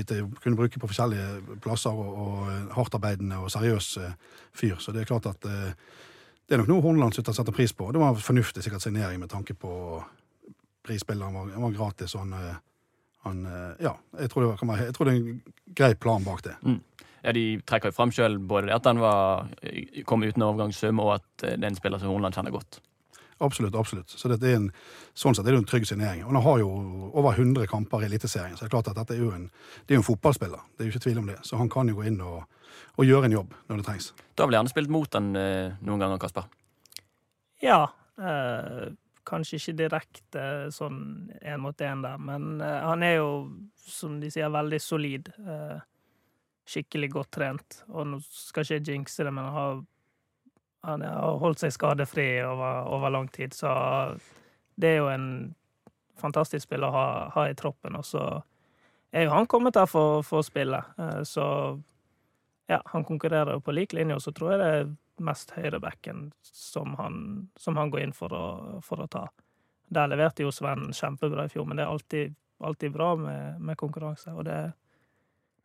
[0.00, 4.18] jeg kunne bruke på forskjellige plasser, og, og eh, hardtarbeidende og seriøs eh,
[4.58, 4.74] fyr.
[4.82, 7.92] Så det er klart at det er nok noe Horneland setter pris på.
[7.94, 9.70] Det var fornuftig sikkert signering med tanke på
[10.82, 11.38] prisspilleren.
[11.38, 12.18] var, var gratis.
[12.18, 12.34] Han,
[13.28, 13.46] han
[13.78, 16.58] Ja, jeg tror, det var, jeg tror det er en grei plan bak det.
[17.22, 19.48] Ja, De trekker jo fram sjøl både det at han var,
[20.06, 22.80] kom uten overgangssum, og at eh, det er en spiller som Horneland kjenner godt.
[23.40, 23.74] Absolutt.
[23.74, 24.10] absolutt.
[24.10, 24.70] Så det er en,
[25.14, 26.24] sånn sett er det en trygg signering.
[26.24, 26.70] Og han har jo
[27.12, 29.46] over 100 kamper i Eliteserien, så det er klart at dette er jo en,
[29.86, 30.64] det er jo en fotballspiller.
[30.74, 31.38] Det er jo ikke tvil om det.
[31.46, 32.48] Så han kan jo gå inn og,
[32.98, 34.08] og gjøre en jobb når det trengs.
[34.34, 36.48] Da har vel gjerne spilt mot han eh, noen ganger, Kasper.
[37.62, 37.84] Ja.
[38.18, 38.88] Øh,
[39.28, 41.00] kanskje ikke direkte sånn
[41.38, 43.30] én mot én der, men øh, han er jo,
[43.86, 45.30] som de sier, veldig solid.
[45.38, 45.78] Eh,
[46.68, 47.82] skikkelig godt trent.
[47.88, 49.80] Og nå skal ikke jeg jinxe det, men han har,
[50.88, 53.72] han har holdt seg skadefri over, over lang tid, så
[54.78, 55.28] det er jo en
[56.18, 57.98] fantastisk spiller å ha, ha i troppen.
[57.98, 58.22] Og så
[59.10, 61.44] er jo han kommet her for, for å spille, eh, så
[62.68, 64.90] ja, han konkurrerer jo på lik linje, og så tror jeg det er
[65.24, 66.94] mest høyrebacken som
[67.58, 68.46] som han går inn for å,
[68.84, 69.24] for å ta.
[69.88, 73.78] Der leverte jo Sven kjempebra i fjor, men det er alltid, alltid bra med, med
[73.80, 74.34] konkurranse.
[74.36, 74.58] Og det,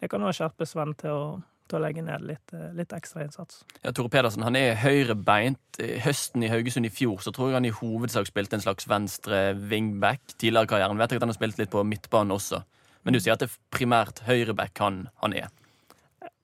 [0.04, 1.28] det kan også skjerpe Sven til å,
[1.72, 3.62] til å legge ned litt, eh, litt ekstra innsats.
[3.86, 5.80] Ja, Tore Pedersen han er høyrebeint.
[6.04, 9.54] Høsten i Haugesund i fjor så tror jeg han i hovedsak spilte en slags venstre
[9.72, 10.36] wingback.
[10.36, 12.60] Tidligere i karrieren vet jeg at han har spilt litt på midtbanen også.
[13.08, 15.48] Men du sier at det er primært høyreback han, han er.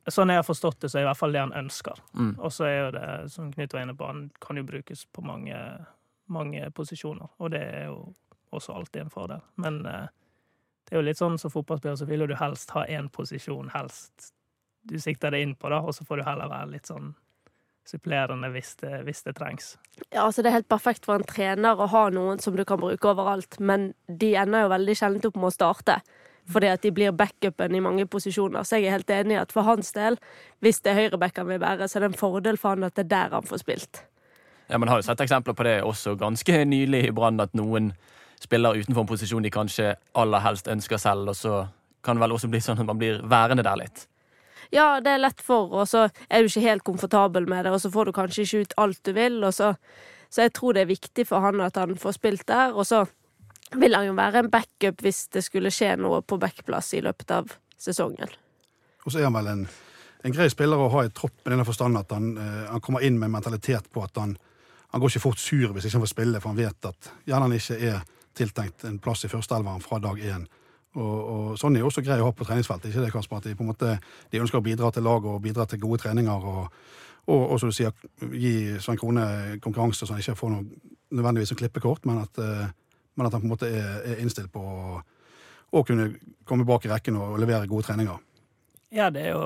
[0.08, 2.00] Sånn jeg har forstått det, så er det i hvert fall det han ønsker.
[2.16, 2.32] Mm.
[2.40, 5.24] Og så er jo det, som Knut var inne på, han kan jo brukes på
[5.28, 5.60] mange,
[6.32, 7.36] mange posisjoner.
[7.44, 8.00] Og det er jo
[8.56, 9.44] også alltid en fordel.
[9.62, 10.08] Men eh,
[10.90, 13.70] det er jo litt sånn som fotballspiller, så vil jo du helst ha én posisjon,
[13.76, 14.32] helst
[14.90, 17.12] du sikter det inn på, da, og så får du heller være litt sånn
[17.90, 19.74] supplerende hvis det, hvis det trengs.
[20.10, 22.82] Ja, altså Det er helt perfekt for en trener å ha noen som du kan
[22.82, 26.00] bruke overalt, men de ender jo veldig sjelden opp med å starte.
[26.50, 28.66] Fordi at de blir backupen i mange posisjoner.
[28.66, 30.18] Så jeg er helt enig i at for hans del,
[30.66, 32.96] hvis det er høyreback han vil være, så er det en fordel for han at
[32.98, 34.02] det er der han får spilt.
[34.70, 37.92] Ja, Man har jo sett eksempler på det også ganske nylig i Brann, at noen
[38.40, 41.66] spiller utenfor en posisjon de kanskje aller helst ønsker selv, og så
[42.04, 44.06] kan det vel også bli sånn at man blir værende der litt.
[44.72, 47.82] Ja, det er lett for, og så er du ikke helt komfortabel med det, og
[47.82, 49.76] så får du kanskje ikke ut alt du vil, og så
[50.30, 53.08] Så jeg tror det er viktig for han at han får spilt der, og så
[53.74, 57.32] vil han jo være en backup hvis det skulle skje noe på backplass i løpet
[57.32, 58.30] av sesongen.
[59.06, 59.64] Og så er han vel en,
[60.22, 63.02] en grei spiller å ha i troppen i den forstand at han, eh, han kommer
[63.02, 64.38] inn med mentalitet på at han,
[64.92, 67.50] han går ikke fort sur hvis ikke han får spille, for han vet at gjerne
[67.50, 68.06] han ikke er
[68.40, 70.48] tiltenkt en plass i førsteelveren fra dag én.
[70.98, 72.90] Og, og sånn er jo også grei å ha på treningsfeltet.
[72.90, 73.42] ikke det, Kasper?
[73.42, 73.98] At de på en måte
[74.32, 76.48] de ønsker å bidra til laget og bidra til gode treninger.
[76.54, 76.80] Og,
[77.30, 77.94] og, og som du sier,
[78.34, 80.66] gi Svein Krone konkurranse så han ikke får noe
[81.14, 82.66] nødvendigvis en klippekort, men at, eh,
[83.18, 84.98] men at han på en måte er, er innstilt på å,
[85.74, 86.12] å kunne
[86.46, 88.26] komme bak i rekken og levere gode treninger.
[88.94, 89.42] Ja, det jo,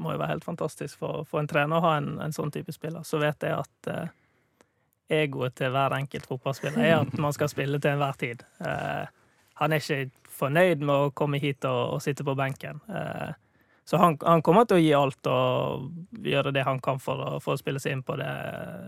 [0.00, 2.72] må jo være helt fantastisk for, for en trener å ha en, en sånn type
[2.72, 3.04] spiller.
[3.04, 4.12] Så vet jeg at eh,
[5.10, 8.44] egoet til hver enkelt fotballspiller er at man skal spille til enhver tid.
[8.64, 9.06] Eh,
[9.60, 12.80] han er ikke fornøyd med å komme hit og, og sitte på benken.
[12.88, 13.32] Eh,
[13.84, 17.56] så han, han kommer til å gi alt og gjøre det han kan for for
[17.56, 18.32] å spille seg inn på det,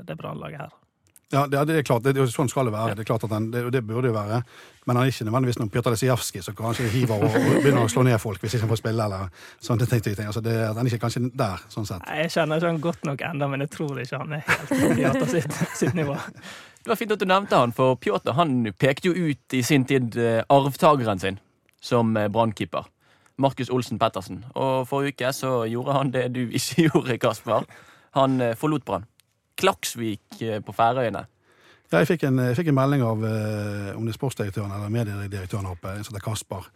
[0.07, 0.75] det brannlaget her.
[1.35, 2.95] Ja, det, det er klart, det, sånn skal det være.
[2.95, 4.43] Det er klart at den, det, det burde jo være.
[4.87, 7.91] Men han er ikke nødvendigvis noen Pjotr Lesijevskij som kanskje hiver og, og begynner å
[7.91, 9.07] slå ned folk hvis ikke han får spille.
[9.09, 10.29] eller sånn, det tenkte ting.
[10.31, 12.05] Altså det, Han er ikke kanskje der, sånn sett.
[12.07, 14.75] Nei, Jeg kjenner ikke han godt nok ennå, men jeg tror ikke han er helt
[14.75, 16.19] på Pjotr sitt, sitt nivå.
[16.85, 19.87] Det var fint at du nevnte han, for Pjotr han pekte jo ut i sin
[19.89, 21.41] tid eh, arvtakeren sin
[21.81, 22.91] som eh, brannkeeper.
[23.41, 24.45] Markus Olsen Pettersen.
[24.55, 27.65] Og forrige uke så gjorde han det du ikke gjorde, Kasper.
[28.21, 29.09] Han eh, forlot Brann.
[29.61, 31.25] Klaksvik eh, på Færøyene.
[31.93, 34.93] Ja, jeg fikk en, jeg fikk en melding av eh, om det er sportsdirektøren eller
[34.93, 36.71] mediedirektøren oppe, en som heter Kasper.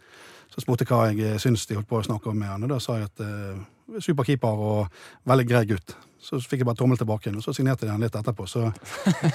[0.49, 2.63] Så spurte jeg hva jeg syntes syns de holdt på å snakke om med han,
[2.65, 5.95] og da sa jeg at eh, superkeeper og veldig grei gutt.
[6.19, 8.45] Så fikk jeg bare tommel tilbake og så signerte de han litt etterpå.
[8.49, 8.65] Så,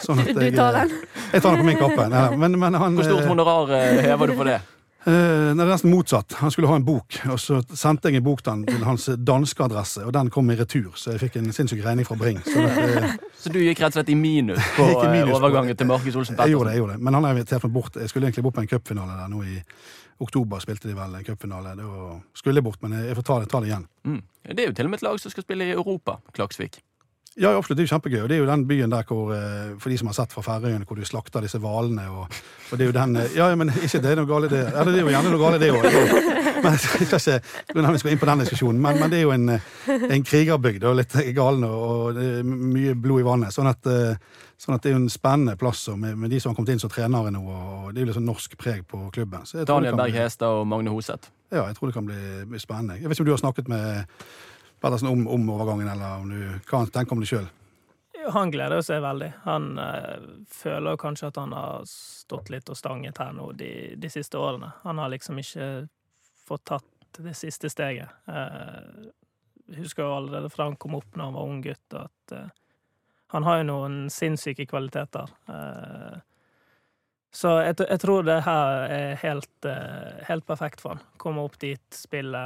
[0.05, 1.05] sånn at Du tar eh, den?
[1.33, 2.09] Jeg tar den på min kappe.
[2.13, 4.59] Nei, men, men han, Hvor stort eh, honorar eh, hever du på det?
[5.05, 6.33] Eh, nei, det er nesten motsatt.
[6.40, 9.05] Han skulle ha en bok, og så sendte jeg en bok til han til hans
[9.21, 12.38] danske adresse, og den kom i retur, så jeg fikk en sinnssyk regning fra Bring.
[12.47, 15.75] Så det, eh, Så du gikk rett og slett i minus på i minus overgangen
[15.75, 17.03] på- til Markus Olsen jeg gjorde det, jeg gjorde det.
[17.05, 18.01] Men han har invitert meg bort.
[18.01, 19.59] Jeg skulle egentlig bort på en cupfinale der nå i
[20.25, 20.62] oktober.
[20.64, 21.77] Spilte de vel en cupfinale.
[21.77, 23.87] Det var, skulle bort, men jeg får ta det, ta det igjen.
[24.09, 24.23] Mm.
[24.49, 26.81] Det er jo til og med et lag som skal spille i Europa, Klaksvik.
[27.37, 27.79] Ja, absolutt.
[27.79, 28.20] Det er jo kjempegøy.
[28.23, 30.42] Og det er jo den byen der hvor, eh, for de som har sett fra
[30.44, 32.29] Færøyene, hvor du slakter disse hvalene og,
[32.70, 34.62] og det er jo den eh, Ja, men ikke det er noe galt i det.
[34.70, 35.88] Eller det er jo gjerne noe galt i det òg.
[36.62, 37.20] Men jeg skal ikke
[37.75, 38.81] vi skal inn på den diskusjonen.
[38.87, 42.31] Men, men det er jo en, eh, en krigerbygd og litt galen og, og det
[42.38, 43.57] er mye blod i vannet.
[43.57, 46.61] Sånn at, sånn at det er jo en spennende plass med, med de som har
[46.61, 47.42] kommet inn som trenere nå.
[47.42, 49.42] Og det er jo litt sånn norsk preg på klubben.
[49.66, 51.35] Daniel Berg Hestad og Magne Hoseth.
[51.51, 53.03] Ja, jeg tror det kan bli, bli spennende.
[53.03, 54.18] Jeg vet ikke om du har snakket med
[54.85, 57.47] Pettersen om, om overgangen, eller om du, hva han tenker om det sjøl.
[58.35, 59.31] Han gleder seg veldig.
[59.44, 63.70] Han øh, føler kanskje at han har stått litt og stanget her nå de,
[64.01, 64.70] de siste årene.
[64.85, 65.68] Han har liksom ikke
[66.49, 68.09] fått tatt det siste steget.
[68.29, 69.09] Uh,
[69.77, 72.49] husker jo allerede fra han kom opp når han var ung gutt, at uh,
[73.35, 75.31] han har jo noen sinnssyke kvaliteter.
[75.49, 76.18] Uh,
[77.35, 79.66] så jeg, jeg tror det her er helt,
[80.29, 81.01] helt perfekt for han.
[81.18, 82.44] Komme opp dit, spille,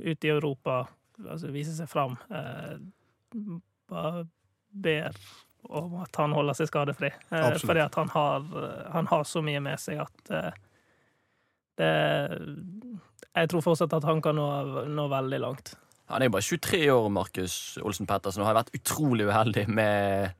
[0.00, 0.86] ut i Europa,
[1.28, 2.16] altså vise seg fram.
[2.30, 2.78] Eh,
[3.90, 4.24] bare
[4.70, 5.16] ber
[5.70, 7.10] om at han holder seg skadefri.
[7.12, 7.66] Eh, Absolutt.
[7.68, 8.46] fordi at han har,
[8.94, 10.50] han har så mye med seg at eh,
[11.80, 11.90] det
[13.36, 14.46] Jeg tror fortsatt at han kan nå,
[14.90, 15.74] nå veldig langt.
[16.10, 17.54] Han er jo bare 23 år, Markus
[17.86, 20.32] Olsen Pettersen, og har vært utrolig uheldig med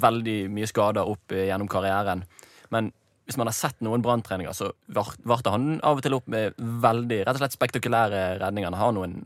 [0.00, 2.24] veldig mye skader opp gjennom karrieren.
[2.72, 2.88] Men
[3.28, 6.56] hvis man har sett noen branntreninger, så var- varte han av og til opp med
[6.56, 8.72] veldig rett og slett spektakulære redninger.
[8.72, 9.18] Han har noen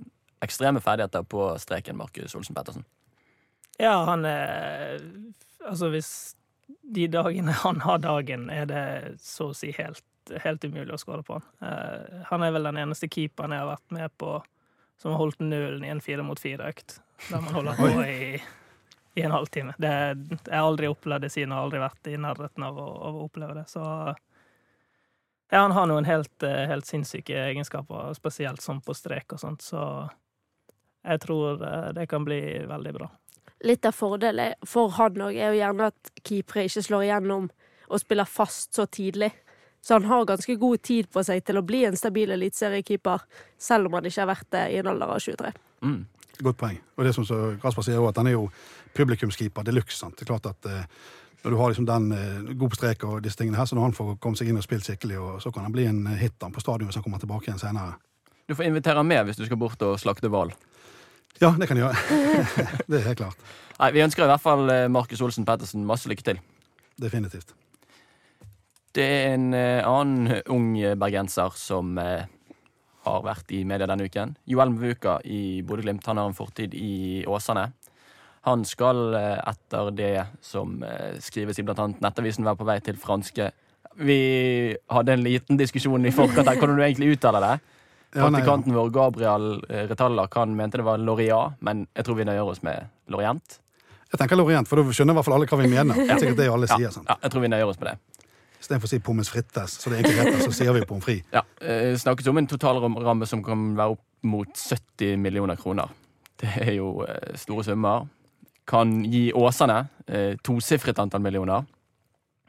[0.45, 2.87] ekstreme ferdigheter på streken, Markus Olsen Pettersen.
[3.81, 5.01] Ja, han er
[5.65, 6.37] Altså, hvis
[6.83, 8.83] de dagene han har dagen, er det
[9.25, 10.05] så å si helt,
[10.45, 11.47] helt umulig å skåre på han.
[11.65, 14.35] Eh, han er vel den eneste keeperen jeg har vært med på
[15.01, 16.99] som har holdt nullen i en fire mot fire-økt.
[17.31, 18.37] Der man holder på i,
[19.19, 19.75] i en halvtime.
[19.81, 19.95] Det,
[20.45, 23.25] jeg har aldri opplevd det siden, og aldri vært i nærheten av å, av å
[23.27, 23.65] oppleve det.
[23.73, 23.83] Så
[25.51, 29.65] ja, han har noen helt, eh, helt sinnssyke egenskaper, spesielt sånn på strek og sånt,
[29.65, 29.83] så
[31.05, 33.11] jeg tror eh, det kan bli veldig bra.
[33.65, 37.49] Litt av fordelen for han òg er jo gjerne at keepere ikke slår igjennom
[37.89, 39.31] og spiller fast så tidlig.
[39.85, 43.25] Så han har ganske god tid på seg til å bli en stabil eliteseriekeeper,
[43.61, 45.53] selv om han ikke har vært det i en alder av 23.
[45.85, 45.99] Mm.
[46.41, 46.79] Godt poeng.
[46.97, 48.47] Og det som så Kasper sier også, at han er jo
[48.97, 49.99] publikumskeeper de luxe.
[50.01, 50.17] sant?
[50.17, 50.89] Det er klart at eh,
[51.45, 53.91] når du har liksom den eh, god på strek og disse tingene her, så når
[53.91, 56.41] han får komme seg inn og spilt skikkelig, og så kan han bli en hit
[56.41, 57.99] på stadion hvis han kommer tilbake igjen senere.
[58.49, 60.53] Du får invitere med hvis du skal bort og slakte hval.
[61.43, 62.23] Ja, det kan jeg gjøre.
[62.89, 63.53] det er helt klart.
[63.81, 66.41] Nei, Vi ønsker i hvert fall eh, Markus Olsen Pettersen masse lykke til.
[67.01, 67.55] Definitivt.
[68.95, 70.69] Det er en eh, annen ung
[71.01, 72.29] bergenser som eh,
[73.05, 74.37] har vært i media denne uken.
[74.47, 76.07] Joel Mvuka i Bodø-Glimt.
[76.07, 77.73] Han har en fortid i Åsane.
[78.47, 80.77] Han skal etter det som
[81.25, 83.47] skrives i annet Nettavisen, være på vei til franske
[84.05, 84.19] Vi
[84.93, 86.59] hadde en liten diskusjon i forkant her.
[86.61, 87.74] Hvordan du egentlig uttaler det?
[88.15, 88.55] Ja, nei, ja.
[88.57, 92.63] Vår, Gabriel eh, kan han mente det var Laureat, men jeg tror vi nøyer oss
[92.63, 93.59] med Lorient.
[94.13, 95.99] Jeg tenker Lorient, for da skjønner i hvert fall alle hva vi mener.
[96.07, 96.93] Er sikkert det alle sier.
[96.95, 97.09] sant?
[97.11, 98.29] Ja, jeg tror vi nøyer oss med det.
[98.63, 101.27] Istedenfor å si pommes frites, så det egentlig heter, så sier vi pommes frites.
[101.35, 105.91] Ja, eh, snakkes om en totalramme som kan være opp mot 70 millioner kroner.
[106.41, 108.07] Det er jo eh, store summer.
[108.71, 111.67] Kan gi Åsane eh, tosifret antall millioner.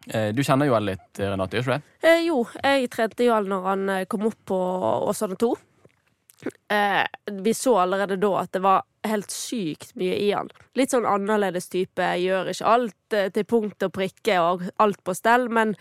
[0.07, 2.09] Eh, du kjenner Joel litt, Renate, gjør ikke det?
[2.09, 4.59] Eh, jo, jeg trente Joel når han eh, kom opp på
[5.09, 5.53] Åsane 2.
[6.69, 7.03] Eh,
[7.41, 10.49] vi så allerede da at det var helt sykt mye i han.
[10.77, 12.09] Litt sånn annerledes type.
[12.21, 15.75] Gjør ikke alt eh, til punkt og prikke og alt på stell, men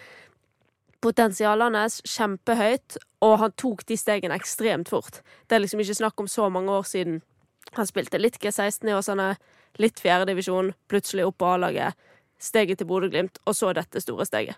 [1.05, 5.21] potensialet hans kjempehøyt, og han tok de stegene ekstremt fort.
[5.49, 7.21] Det er liksom ikke snakk om så mange år siden.
[7.77, 9.35] Han spilte litt G16 i Åsane,
[9.83, 11.99] litt fjerdedivisjon, plutselig opp på A-laget,
[12.45, 14.57] steget til Bodø-Glimt, og så dette store steget.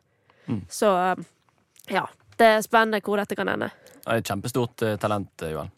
[0.50, 0.62] Mm.
[0.70, 1.24] Så eh,
[1.94, 2.06] ja.
[2.36, 3.70] Det er spennende hvor dette kan ende.
[3.96, 5.70] Det er et kjempestort eh, talent, Johan.
[5.70, 5.72] Joel.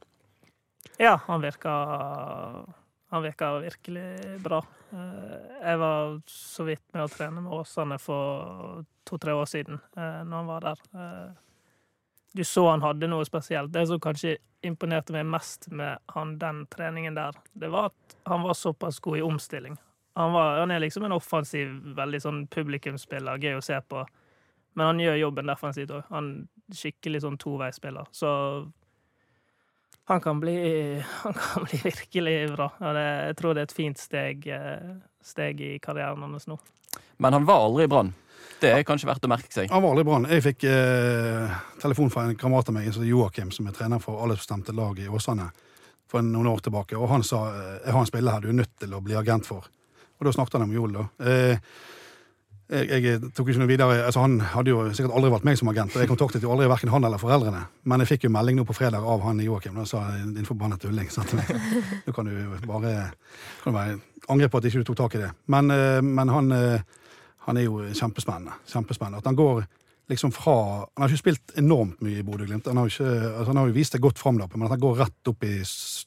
[0.98, 2.64] Ja, han virker
[3.10, 4.58] Han virker virkelig bra.
[4.92, 10.18] Eh, Jeg var så vidt med å trene med Åsane for to-tre år siden, eh,
[10.26, 10.82] når han var der.
[10.94, 11.30] Eh,
[12.34, 13.72] Du så han hadde noe spesielt.
[13.72, 18.42] Det som kanskje imponerte meg mest med han den treningen der, det var at han
[18.42, 19.78] var såpass god i omstilling.
[20.18, 24.02] Han, var, han er liksom en offensiv, veldig sånn publikumsspiller, gøy å se på.
[24.74, 26.08] Men han gjør jobben defensivt òg.
[26.10, 26.30] Han
[26.68, 28.08] er skikkelig sånn toveispiller.
[28.14, 28.30] Så
[30.10, 30.56] han kan bli,
[31.22, 32.70] han kan bli virkelig bra.
[32.80, 34.90] Og det, jeg tror det er et fint steg, eh,
[35.22, 36.58] steg i karrieren hans nå.
[37.22, 38.10] Men han var aldri i Brann.
[38.58, 39.70] Det er kanskje verdt å merke seg.
[39.70, 40.28] Han var aldri i Brann.
[40.34, 44.22] Jeg fikk eh, telefon fra en kamerat av meg, som Joakim, som er trener for
[44.24, 45.50] alle bestemte lag i Åsane
[46.08, 48.62] for noen år tilbake, og han sa eh, jeg har en spiller her du er
[48.62, 49.68] nødt til å bli agent for.
[50.18, 51.06] Og da snakket han om Joel, da.
[51.22, 51.70] Eh,
[52.68, 55.70] jeg, jeg tok ikke noe videre, altså Han hadde jo sikkert aldri valgt meg som
[55.72, 57.62] agent, og jeg kontaktet jo aldri hverken han eller foreldrene.
[57.88, 59.78] Men jeg fikk jo melding nå på fredag av han Joakim.
[59.78, 61.08] Da sa din forbanna tulling.
[61.10, 61.48] sa til meg.
[62.06, 62.94] Nå kan du jo bare
[63.62, 63.96] kan du bare
[64.28, 65.32] angre på at ikke du tok tak i det.
[65.48, 66.80] Men, eh, men han, eh,
[67.48, 68.60] han er jo kjempespennende.
[68.68, 69.24] kjempespennende.
[69.24, 69.64] At han går
[70.08, 72.66] liksom fra Han har ikke spilt enormt mye i Bodø-Glimt.
[72.66, 73.04] Han, altså,
[73.44, 75.56] han har jo vist det godt fram, men at han går rett opp i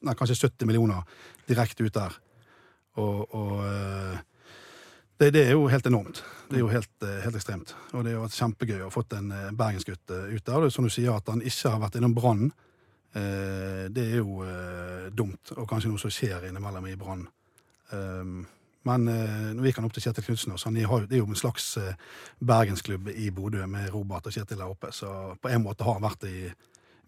[0.05, 1.01] nei, kanskje 70 millioner
[1.47, 2.17] direkte ut der.
[2.99, 4.19] Og, og eh,
[5.21, 6.23] det, det er jo helt enormt.
[6.49, 7.75] Det er jo helt, eh, helt ekstremt.
[7.93, 10.65] Og det har vært kjempegøy å ha fått en eh, bergensgutt ut der.
[10.65, 12.51] Og som du sier, at han ikke har vært innom Brann,
[13.11, 14.39] det er jo
[15.11, 15.49] dumt.
[15.59, 17.25] Og kanskje noe som skjer innimellom i Brann.
[17.91, 18.45] Um,
[18.87, 21.65] men når vi kan opp til Kjetil Knutsen, også, han det er jo en slags
[22.39, 24.93] bergensklubb i Bodø med Robert og Kjetil der oppe.
[24.95, 25.11] Så
[25.43, 26.45] på en måte har han vært i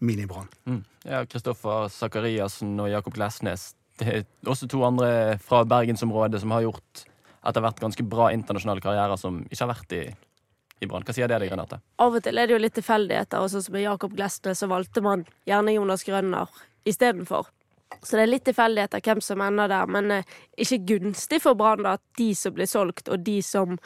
[0.04, 0.52] mini-Brann.
[0.68, 0.84] Mm.
[1.08, 3.70] Ja, Kristoffer Sakariassen og Jakob Glesnes.
[4.00, 7.04] Det er også to andre fra bergensområdet som har gjort
[7.44, 10.02] etter hvert ganske bra internasjonale karrierer som ikke har vært i,
[10.80, 11.04] i Brann.
[11.06, 11.80] Hva sier det deg, Renate?
[12.02, 14.70] Av og til er det jo litt tilfeldigheter, og sånn som med Jakob Glesnes, så
[14.70, 16.56] valgte man gjerne Jonas Grønner
[16.88, 17.52] istedenfor.
[18.02, 21.84] Så det er litt tilfeldigheter hvem som ender der, men eh, ikke gunstig for Brann
[21.84, 23.76] da, at de som blir solgt, og de som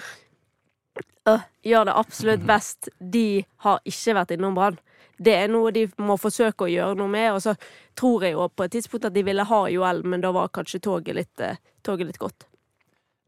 [1.29, 4.79] øh, gjør det absolutt best, de har ikke vært innom Brann.
[5.19, 7.57] Det er noe de må forsøke å gjøre noe med, og så
[7.99, 10.81] tror jeg jo på et tidspunkt at de ville ha Joel, men da var kanskje
[10.85, 12.47] toget litt, eh, toget litt godt.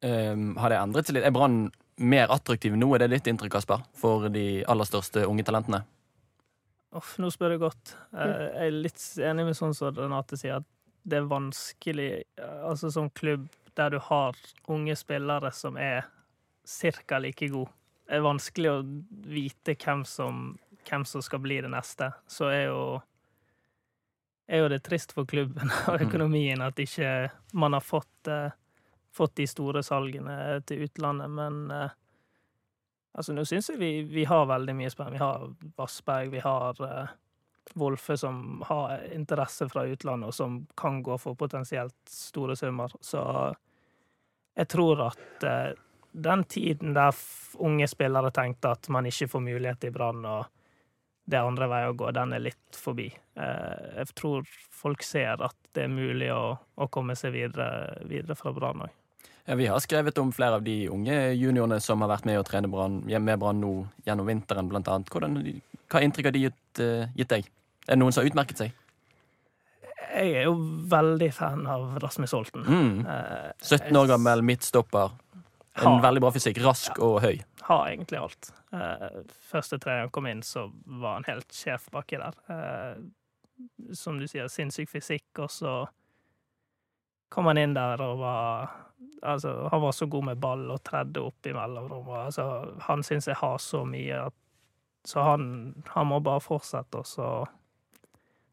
[0.01, 1.27] Um, har det endret seg litt?
[1.29, 1.65] Er Brann
[2.01, 2.95] mer attraktiv nå?
[2.95, 5.83] Er det ditt inntrykk, Kasper, for de aller største unge talentene?
[6.97, 7.95] Uff, nå spør du godt.
[8.15, 10.67] Eh, Jeg er litt enig med sånn som Renate sier, at
[11.07, 13.47] det er vanskelig eh, Altså som klubb
[13.79, 14.37] der du har
[14.69, 16.09] unge spillere som er
[16.67, 17.69] cirka like god.
[18.07, 18.81] Det er vanskelig å
[19.31, 22.13] vite hvem som, hvem som skal bli det neste.
[22.31, 22.83] Så er jo
[24.51, 28.51] er jo det trist for klubben og økonomien at ikke man har fått, eh,
[29.15, 31.97] fått de store salgene til utlandet, men eh,
[33.15, 35.19] altså nå syns jeg vi, vi har veldig mye spennende.
[35.19, 37.15] Vi har Vassberg, vi har eh,
[37.79, 42.93] Wolfe som har interesse fra utlandet, og som kan gå for potensielt store summer.
[43.01, 43.23] Så
[44.59, 45.73] jeg tror at eh,
[46.13, 47.15] den tiden der
[47.55, 50.47] unge spillere tenkte at man ikke får mulighet i Brann, og
[51.31, 53.09] det er andre veier å gå, den er litt forbi.
[53.39, 57.69] Eh, jeg tror folk ser at det er mulig å, å komme seg videre,
[58.11, 58.97] videre fra Brann òg.
[59.49, 62.45] Ja, vi har skrevet om flere av de unge juniorene som har vært med å
[62.47, 63.73] trene brand, med Brann nå
[64.07, 65.11] gjennom vinteren, blant annet.
[65.11, 65.41] Hvordan,
[65.91, 67.49] hva inntrykk har de gitt, eh, gitt deg?
[67.87, 68.77] Er det noen som har utmerket seg?
[70.11, 70.55] Jeg er jo
[70.91, 72.67] veldig fan av Rasmus Holten.
[72.67, 73.07] Mm.
[73.07, 75.15] Eh, 17 år gammel, midtstopper.
[75.87, 76.61] En veldig bra fysikk.
[76.65, 77.41] Rask og høy.
[77.69, 78.51] har egentlig alt.
[78.75, 82.37] Uh, første tre han kom inn, så var han helt sjef baki der.
[82.51, 85.75] Uh, som du sier, sinnssyk fysikk, og så
[87.31, 88.79] kom han inn der og var
[89.23, 92.31] Altså, han var så god med ball og tredde opp i mellomrommet.
[92.31, 92.45] Altså,
[92.85, 94.35] han syns jeg har så mye at
[95.09, 97.29] Så han, han må bare fortsette, og så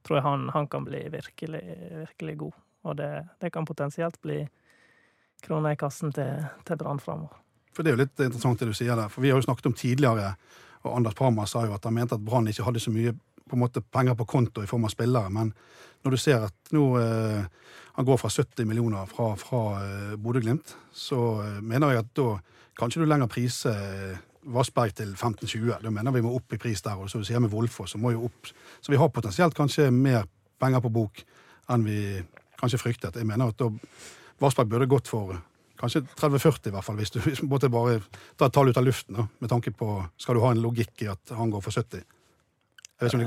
[0.07, 1.61] tror jeg han, han kan bli virkelig,
[1.91, 2.53] virkelig god.
[2.87, 3.09] Og det,
[3.39, 4.45] det kan potensielt bli
[5.43, 7.37] krona i kassen til, til Brann framover.
[7.75, 9.09] For det er jo litt interessant det du sier der.
[9.13, 10.33] For vi har jo snakket om tidligere,
[10.85, 13.13] og Anders Parma sa jo at han mente at Brann ikke hadde så mye
[13.47, 15.29] på en måte penger på konto i form av spillere.
[15.31, 15.53] Men
[16.03, 17.45] når du ser at nå eh,
[17.97, 22.27] han går fra 70 millioner fra, fra eh, Bodø-Glimt, så eh, mener jeg at da
[22.77, 24.19] kan ikke du lenger prise eh,
[24.53, 25.71] Vassberg til 15-20.
[25.81, 26.99] Da mener vi må opp i pris der.
[27.01, 28.51] Og så sier med Wolfås, så må jo opp.
[28.81, 30.29] Så vi har potensielt kanskje mer
[30.61, 31.23] penger på bok
[31.73, 31.97] enn vi
[32.61, 33.17] kanskje fryktet.
[33.17, 33.71] Jeg mener at da
[34.41, 35.37] Vassberg burde gått for
[35.77, 37.99] kanskje 30-40 i hvert fall, hvis du hvis måtte bare
[38.37, 41.05] ta et tall ut av luften, da, med tanke på Skal du ha en logikk
[41.05, 42.05] i at han går for 70?
[42.97, 43.19] Jeg vet ikke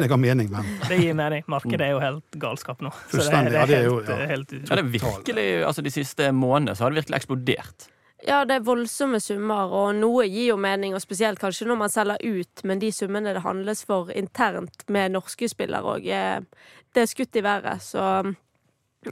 [0.00, 1.44] om det ga, mening, men Det gir mening.
[1.46, 2.90] Markedet er jo helt galskap nå.
[3.06, 4.30] Så det, er, det ja, er det er jo- helt, ja.
[4.32, 7.86] helt Ja, det er virkelig, altså De siste månedene så har det virkelig eksplodert.
[8.26, 11.92] Ja, det er voldsomme summer, og noe gir jo mening, og spesielt kanskje når man
[11.92, 16.08] selger ut, men de summene det handles for internt med norske spillere òg,
[16.96, 17.84] det er skutt i været.
[17.84, 18.02] Så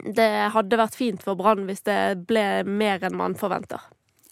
[0.03, 3.79] det hadde vært fint for Brann hvis det ble mer enn man forventer.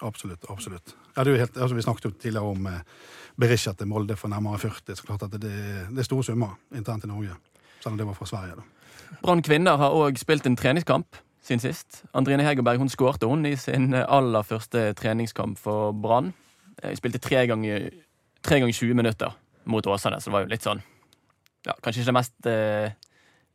[0.02, 0.46] absolutt.
[0.50, 0.96] absolutt.
[1.16, 2.82] Ja, det er jo helt, altså Vi snakket jo tidligere om eh,
[3.40, 4.96] Berisha til Molde for nærmere 40.
[4.96, 5.42] Så klart at det,
[5.90, 7.36] det er store summer internt i Norge,
[7.82, 8.56] selv om det var fra Sverige.
[8.56, 9.18] da.
[9.22, 12.04] Brann kvinner har òg spilt en treningskamp siden sist.
[12.14, 16.34] Andrine Hegerberg hun skårte hun i sin aller første treningskamp for Brann.
[16.82, 17.90] Eh, Spilte tre ganger,
[18.44, 20.82] tre ganger 20 minutter mot Åsane, så det var jo litt sånn
[21.64, 22.96] ja, Kanskje ikke den mest eh,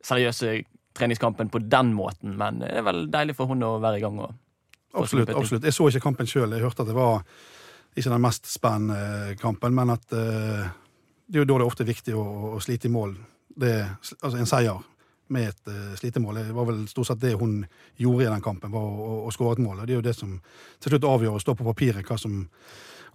[0.01, 0.53] seriøse
[0.99, 4.19] treningskampen på den måten, men det er vel deilig for hun å være i gang.
[4.19, 4.35] og
[4.99, 5.29] Absolutt.
[5.37, 5.63] absolutt.
[5.67, 6.51] Jeg så ikke kampen sjøl.
[6.55, 7.23] Jeg hørte at det var
[7.97, 10.69] ikke den mest spennende kampen, men at uh,
[11.29, 12.23] det er jo da det er ofte viktig å,
[12.57, 13.13] å slite i mål.
[13.59, 13.73] Det,
[14.21, 14.79] altså En seier
[15.29, 17.59] med et uh, slitemål det var vel stort sett det hun
[18.01, 19.81] gjorde i den kampen, var å, å, å skåre et mål.
[19.83, 20.31] og Det er jo det som
[20.81, 22.39] til slutt avgjør, å stå på papiret, hva som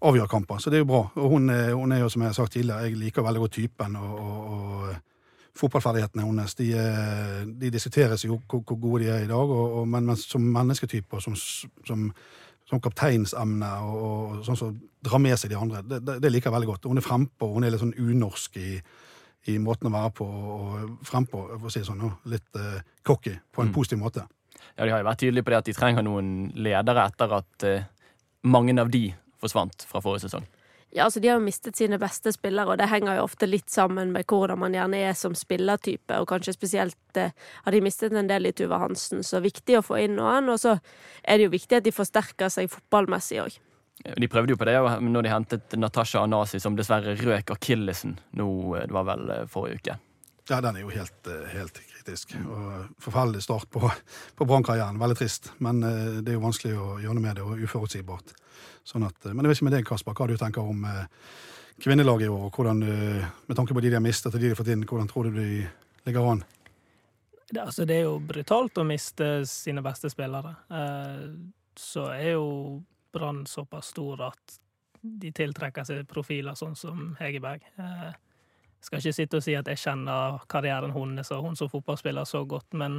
[0.04, 0.60] avgjør kamper.
[0.62, 1.02] Så det er jo bra.
[1.18, 3.56] Og hun, er- hun er jo, som jeg har sagt tidligere, jeg liker veldig godt
[3.58, 3.96] typen.
[3.96, 4.94] og, og
[5.58, 9.78] fotballferdighetene hennes de, eh, de diskuteres jo hvor, hvor gode de er i dag, og,
[9.80, 11.36] og, men, men som mennesketyper, som,
[11.86, 12.08] som,
[12.66, 16.50] som kapteinsemne og, og sånn som drar med seg de andre, det, det, det liker
[16.50, 16.88] jeg veldig godt.
[16.90, 18.70] Hun er frempå, hun er litt sånn unorsk i,
[19.52, 23.36] i måten å være på, og frempå, for å si det sånn, litt uh, cocky
[23.52, 23.74] på en Mm.
[23.76, 24.24] positiv måte.
[24.74, 27.66] Ja, De har jo vært tydelige på det at de trenger noen ledere etter at
[27.68, 27.84] uh,
[28.42, 29.06] mange av de
[29.38, 30.46] forsvant fra forrige sesong.
[30.94, 33.72] Ja, altså De har jo mistet sine beste spillere, og det henger jo ofte litt
[33.72, 38.14] sammen med hvordan man gjerne er som spillertype, og kanskje spesielt eh, har de mistet
[38.14, 40.52] en del i Tuva Hansen, så viktig å få inn noen.
[40.54, 40.76] Og så
[41.24, 43.58] er det jo viktig at de forsterker seg fotballmessig òg.
[44.02, 44.74] De prøvde jo på det
[45.06, 49.46] når de hentet Natasha Anasi, som dessverre røk akillesen nå, eh, det var vel eh,
[49.50, 49.98] forrige uke.
[50.50, 52.34] Ja, den er jo helt, eh, helt kritisk.
[52.44, 53.88] Og forferdelig start på,
[54.36, 54.98] på Brann-karrieren.
[55.00, 55.52] Veldig trist.
[55.64, 58.34] Men det er jo vanskelig å gjøre noe med det, og uforutsigbart.
[58.84, 61.06] Sånn at, eh, men jeg vet ikke med deg, Kasper, hva du tenker om eh,
[61.82, 62.48] kvinnelaget i år?
[62.48, 64.72] og Hvordan, eh, med tanke på de de har mistet og de de har fått
[64.74, 65.64] inn, hvordan tror du de
[66.06, 66.44] ligger an?
[67.50, 70.54] Det, altså, det er jo brutalt å miste sine beste spillere.
[71.76, 74.58] Så er jo Brann såpass stor at
[75.02, 77.62] de tiltrekker seg profiler sånn som Hegerberg.
[77.76, 82.24] Jeg skal ikke sitte og si at jeg kjenner karrieren hennes og hun som fotballspiller
[82.24, 82.98] så godt, men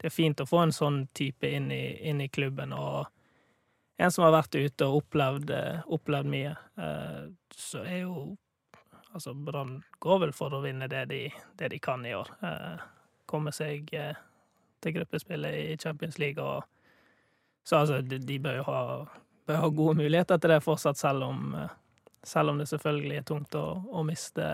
[0.00, 2.72] det er fint å få en sånn type inn i, inn i klubben.
[2.72, 3.06] og
[3.96, 6.56] en som har vært ute og opplevd, eh, opplevd mye.
[6.78, 7.22] Eh,
[7.54, 8.36] så er jo
[9.16, 11.20] Altså, Brann går vel for å vinne det de,
[11.56, 12.28] det de kan i år.
[12.44, 12.82] Eh,
[13.24, 16.64] komme seg til gruppespillet i Champions League og
[17.64, 18.82] Så altså, de, bør jo ha
[19.46, 21.56] bør ha gode muligheter til det fortsatt, selv om,
[22.22, 24.44] selv om det selvfølgelig er tungt å, å miste,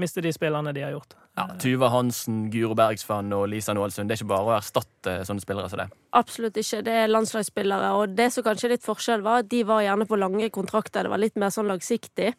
[0.00, 1.16] miste de spillerne de har gjort.
[1.34, 4.06] Ja, Tuva Hansen, Guro Bergsvann og Lisa Nålsund.
[4.08, 5.88] Det er ikke bare å erstatte sånne spillere som det.
[6.14, 6.82] Absolutt ikke.
[6.86, 7.90] Det er landslagsspillere.
[7.98, 11.06] Og det som kanskje er litt forskjell, var at de var gjerne på lange kontrakter.
[11.06, 12.32] Det var litt mer sånn langsiktig.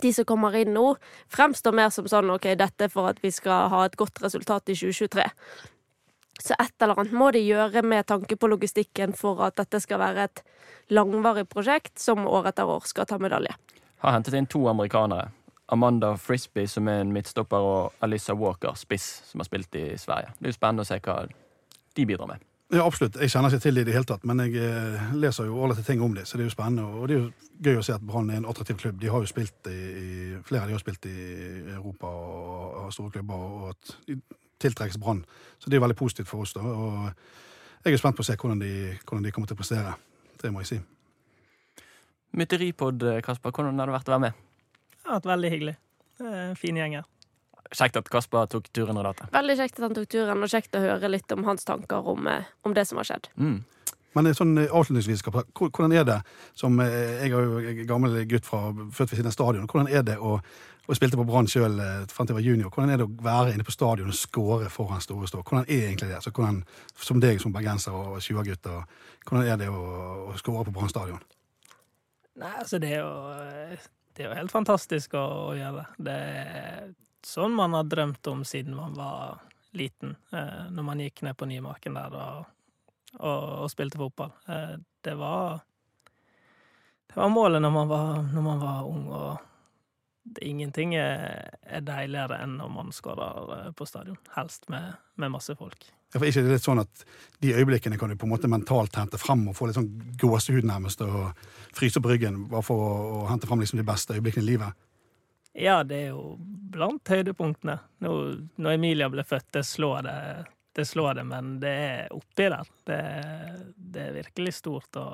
[0.00, 0.94] De som kommer inn nå,
[1.32, 4.72] fremstår mer som sånn OK, dette er for at vi skal ha et godt resultat
[4.72, 5.26] i 2023.
[6.40, 10.00] Så et eller annet må de gjøre med tanke på logistikken for at dette skal
[10.00, 10.44] være et
[10.92, 13.52] langvarig prosjekt som år etter år skal ta medalje.
[14.00, 15.28] Har hentet inn to amerikanere.
[15.70, 20.34] Amanda Frisbee, som er en midtstopper, og Alisa Walker, spiss, som har spilt i Sverige.
[20.38, 21.20] Det er jo spennende å se hva
[21.96, 22.46] de bidrar med.
[22.70, 23.16] Ja, absolutt.
[23.18, 25.82] Jeg kjenner ikke til det i det hele tatt, men jeg eh, leser jo ålreite
[25.86, 26.84] ting om det, så det er jo spennende.
[26.86, 27.30] Og det er jo
[27.66, 29.00] gøy å se at Brann er en attraktiv klubb.
[29.02, 30.10] De har jo spilt i, i
[30.46, 31.16] Flere av de har spilt i
[31.74, 34.20] Europa og har store klubber, og at de
[34.62, 35.24] tiltrekkes Brann.
[35.58, 36.54] Så det er jo veldig positivt for oss.
[36.54, 37.10] da, og
[37.84, 39.96] Jeg er spent på å se hvordan de, hvordan de kommer til å prestere.
[40.38, 40.80] Det må jeg si.
[42.38, 44.46] Mytteripod, Kasper, hvordan har det vært å være med?
[45.00, 45.76] Det har vært veldig hyggelig.
[46.60, 47.08] Fin gjeng her.
[47.70, 49.28] Kjekt at Kasper tok turen, Renate.
[49.34, 52.26] Veldig kjekt at han tok turen, og kjekt å høre litt om hans tanker om,
[52.26, 53.28] eh, om det som har skjedd.
[53.38, 53.60] Mm.
[54.18, 56.18] Men eh, sånn eh, avslutningsvis, hvordan er det
[56.58, 59.68] som Jeg er jo gammel gutt fra født ved siden av stadion.
[59.70, 60.40] Hvordan er det å
[60.90, 61.76] og spilte på Brann sjøl
[62.10, 62.70] fram til jeg var junior.
[62.74, 65.44] Hvordan er det å være inne på stadion og score foran store stå?
[65.46, 66.18] Hvordan er egentlig det?
[66.24, 66.64] Så hvordan,
[66.98, 68.66] som deg som bergenser og 20-gutt,
[69.28, 69.84] hvordan er det å,
[70.32, 71.22] å score på Brann stadion?
[72.42, 73.78] Nei, altså, det er jo,
[74.14, 75.84] det er jo helt fantastisk å, å gjøre.
[75.98, 76.90] Det er
[77.26, 79.40] sånn man har drømt om siden man var
[79.76, 80.16] liten.
[80.32, 82.48] Eh, når man gikk ned på Nymarken der og,
[83.18, 84.32] og, og spilte fotball.
[84.48, 85.60] Eh, det var
[87.10, 89.38] Det var målet når man var, når man var ung, og
[90.22, 94.18] det, ingenting er, er deiligere enn når man skårer eh, på stadion.
[94.36, 95.88] Helst med, med masse folk.
[96.10, 97.02] For ikke det er litt sånn at
[97.40, 99.90] De øyeblikkene kan du på en måte mentalt hente frem og få litt sånn
[100.20, 101.30] gåsehud nærmest og
[101.76, 104.86] fryse opp ryggen bare for å, hente frem liksom de beste øyeblikkene i livet.
[105.56, 106.34] Ja, det er jo
[106.70, 107.78] blant høydepunktene.
[108.04, 108.10] Nå,
[108.60, 110.18] når Emilia ble født, det slår det,
[110.76, 112.68] det slår det, men det er oppi der.
[112.86, 113.00] Det,
[113.74, 115.06] det er virkelig stort å,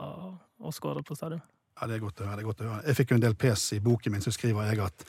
[0.59, 1.45] å skåre på stadion.
[1.81, 2.37] Ja, Det er godt å høre.
[2.37, 2.83] det er godt å høre.
[2.87, 5.05] Jeg fikk jo en del pes i boken min, så skriver jeg at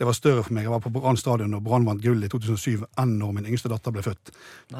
[0.00, 0.64] det var større for meg.
[0.64, 3.68] Jeg var på Brann stadion når Brann vant gull i 2007 enn når min yngste
[3.68, 4.30] datter ble født.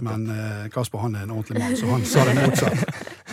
[0.00, 2.86] Men eh, Kasper han er en ordentlig mann, så han sa det motsatt.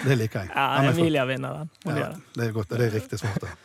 [0.03, 0.51] Det liker jeg.
[0.51, 1.71] Ja, Emilia vinner den.
[1.87, 2.49] Ja, det.
[2.49, 2.69] er godt.
[2.75, 3.39] Det er riktig svart.
[3.39, 3.55] Da.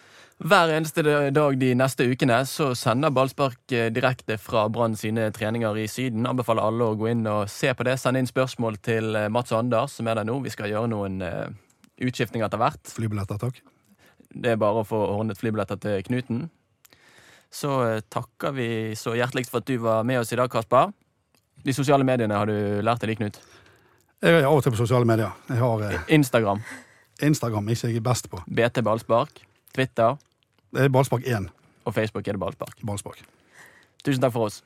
[0.42, 1.02] Hver eneste
[1.34, 6.26] dag de neste ukene så sender Ballspark eh, direkte fra Brann sine treninger i Syden.
[6.30, 7.98] Anbefaler alle å gå inn og se på det.
[8.02, 10.38] Send inn spørsmål til eh, Mats og Anders, som er der nå.
[10.46, 11.50] Vi skal gjøre noen eh,
[12.06, 12.94] utskiftninger etter hvert.
[12.94, 13.60] Flybilletter, takk.
[14.32, 16.42] Det er bare å få ordnet flybilletter til Knuten.
[17.52, 20.92] Så eh, takker vi så hjerteligst for at du var med oss i dag, Kasper.
[21.62, 23.40] De sosiale mediene har du lært deg, de, Knut.
[24.22, 25.34] Jeg er av og til på sosiale medier.
[25.50, 26.62] Jeg har eh, Instagram,
[27.22, 28.40] Instagram, ikke jeg er best på.
[28.46, 29.42] BT Ballspark,
[29.74, 30.16] Twitter
[30.72, 31.50] Det er Ballspark 1.
[31.84, 32.78] og Facebook er det Ballspark.
[32.86, 33.24] Ballspark.
[34.06, 34.62] Tusen takk for oss.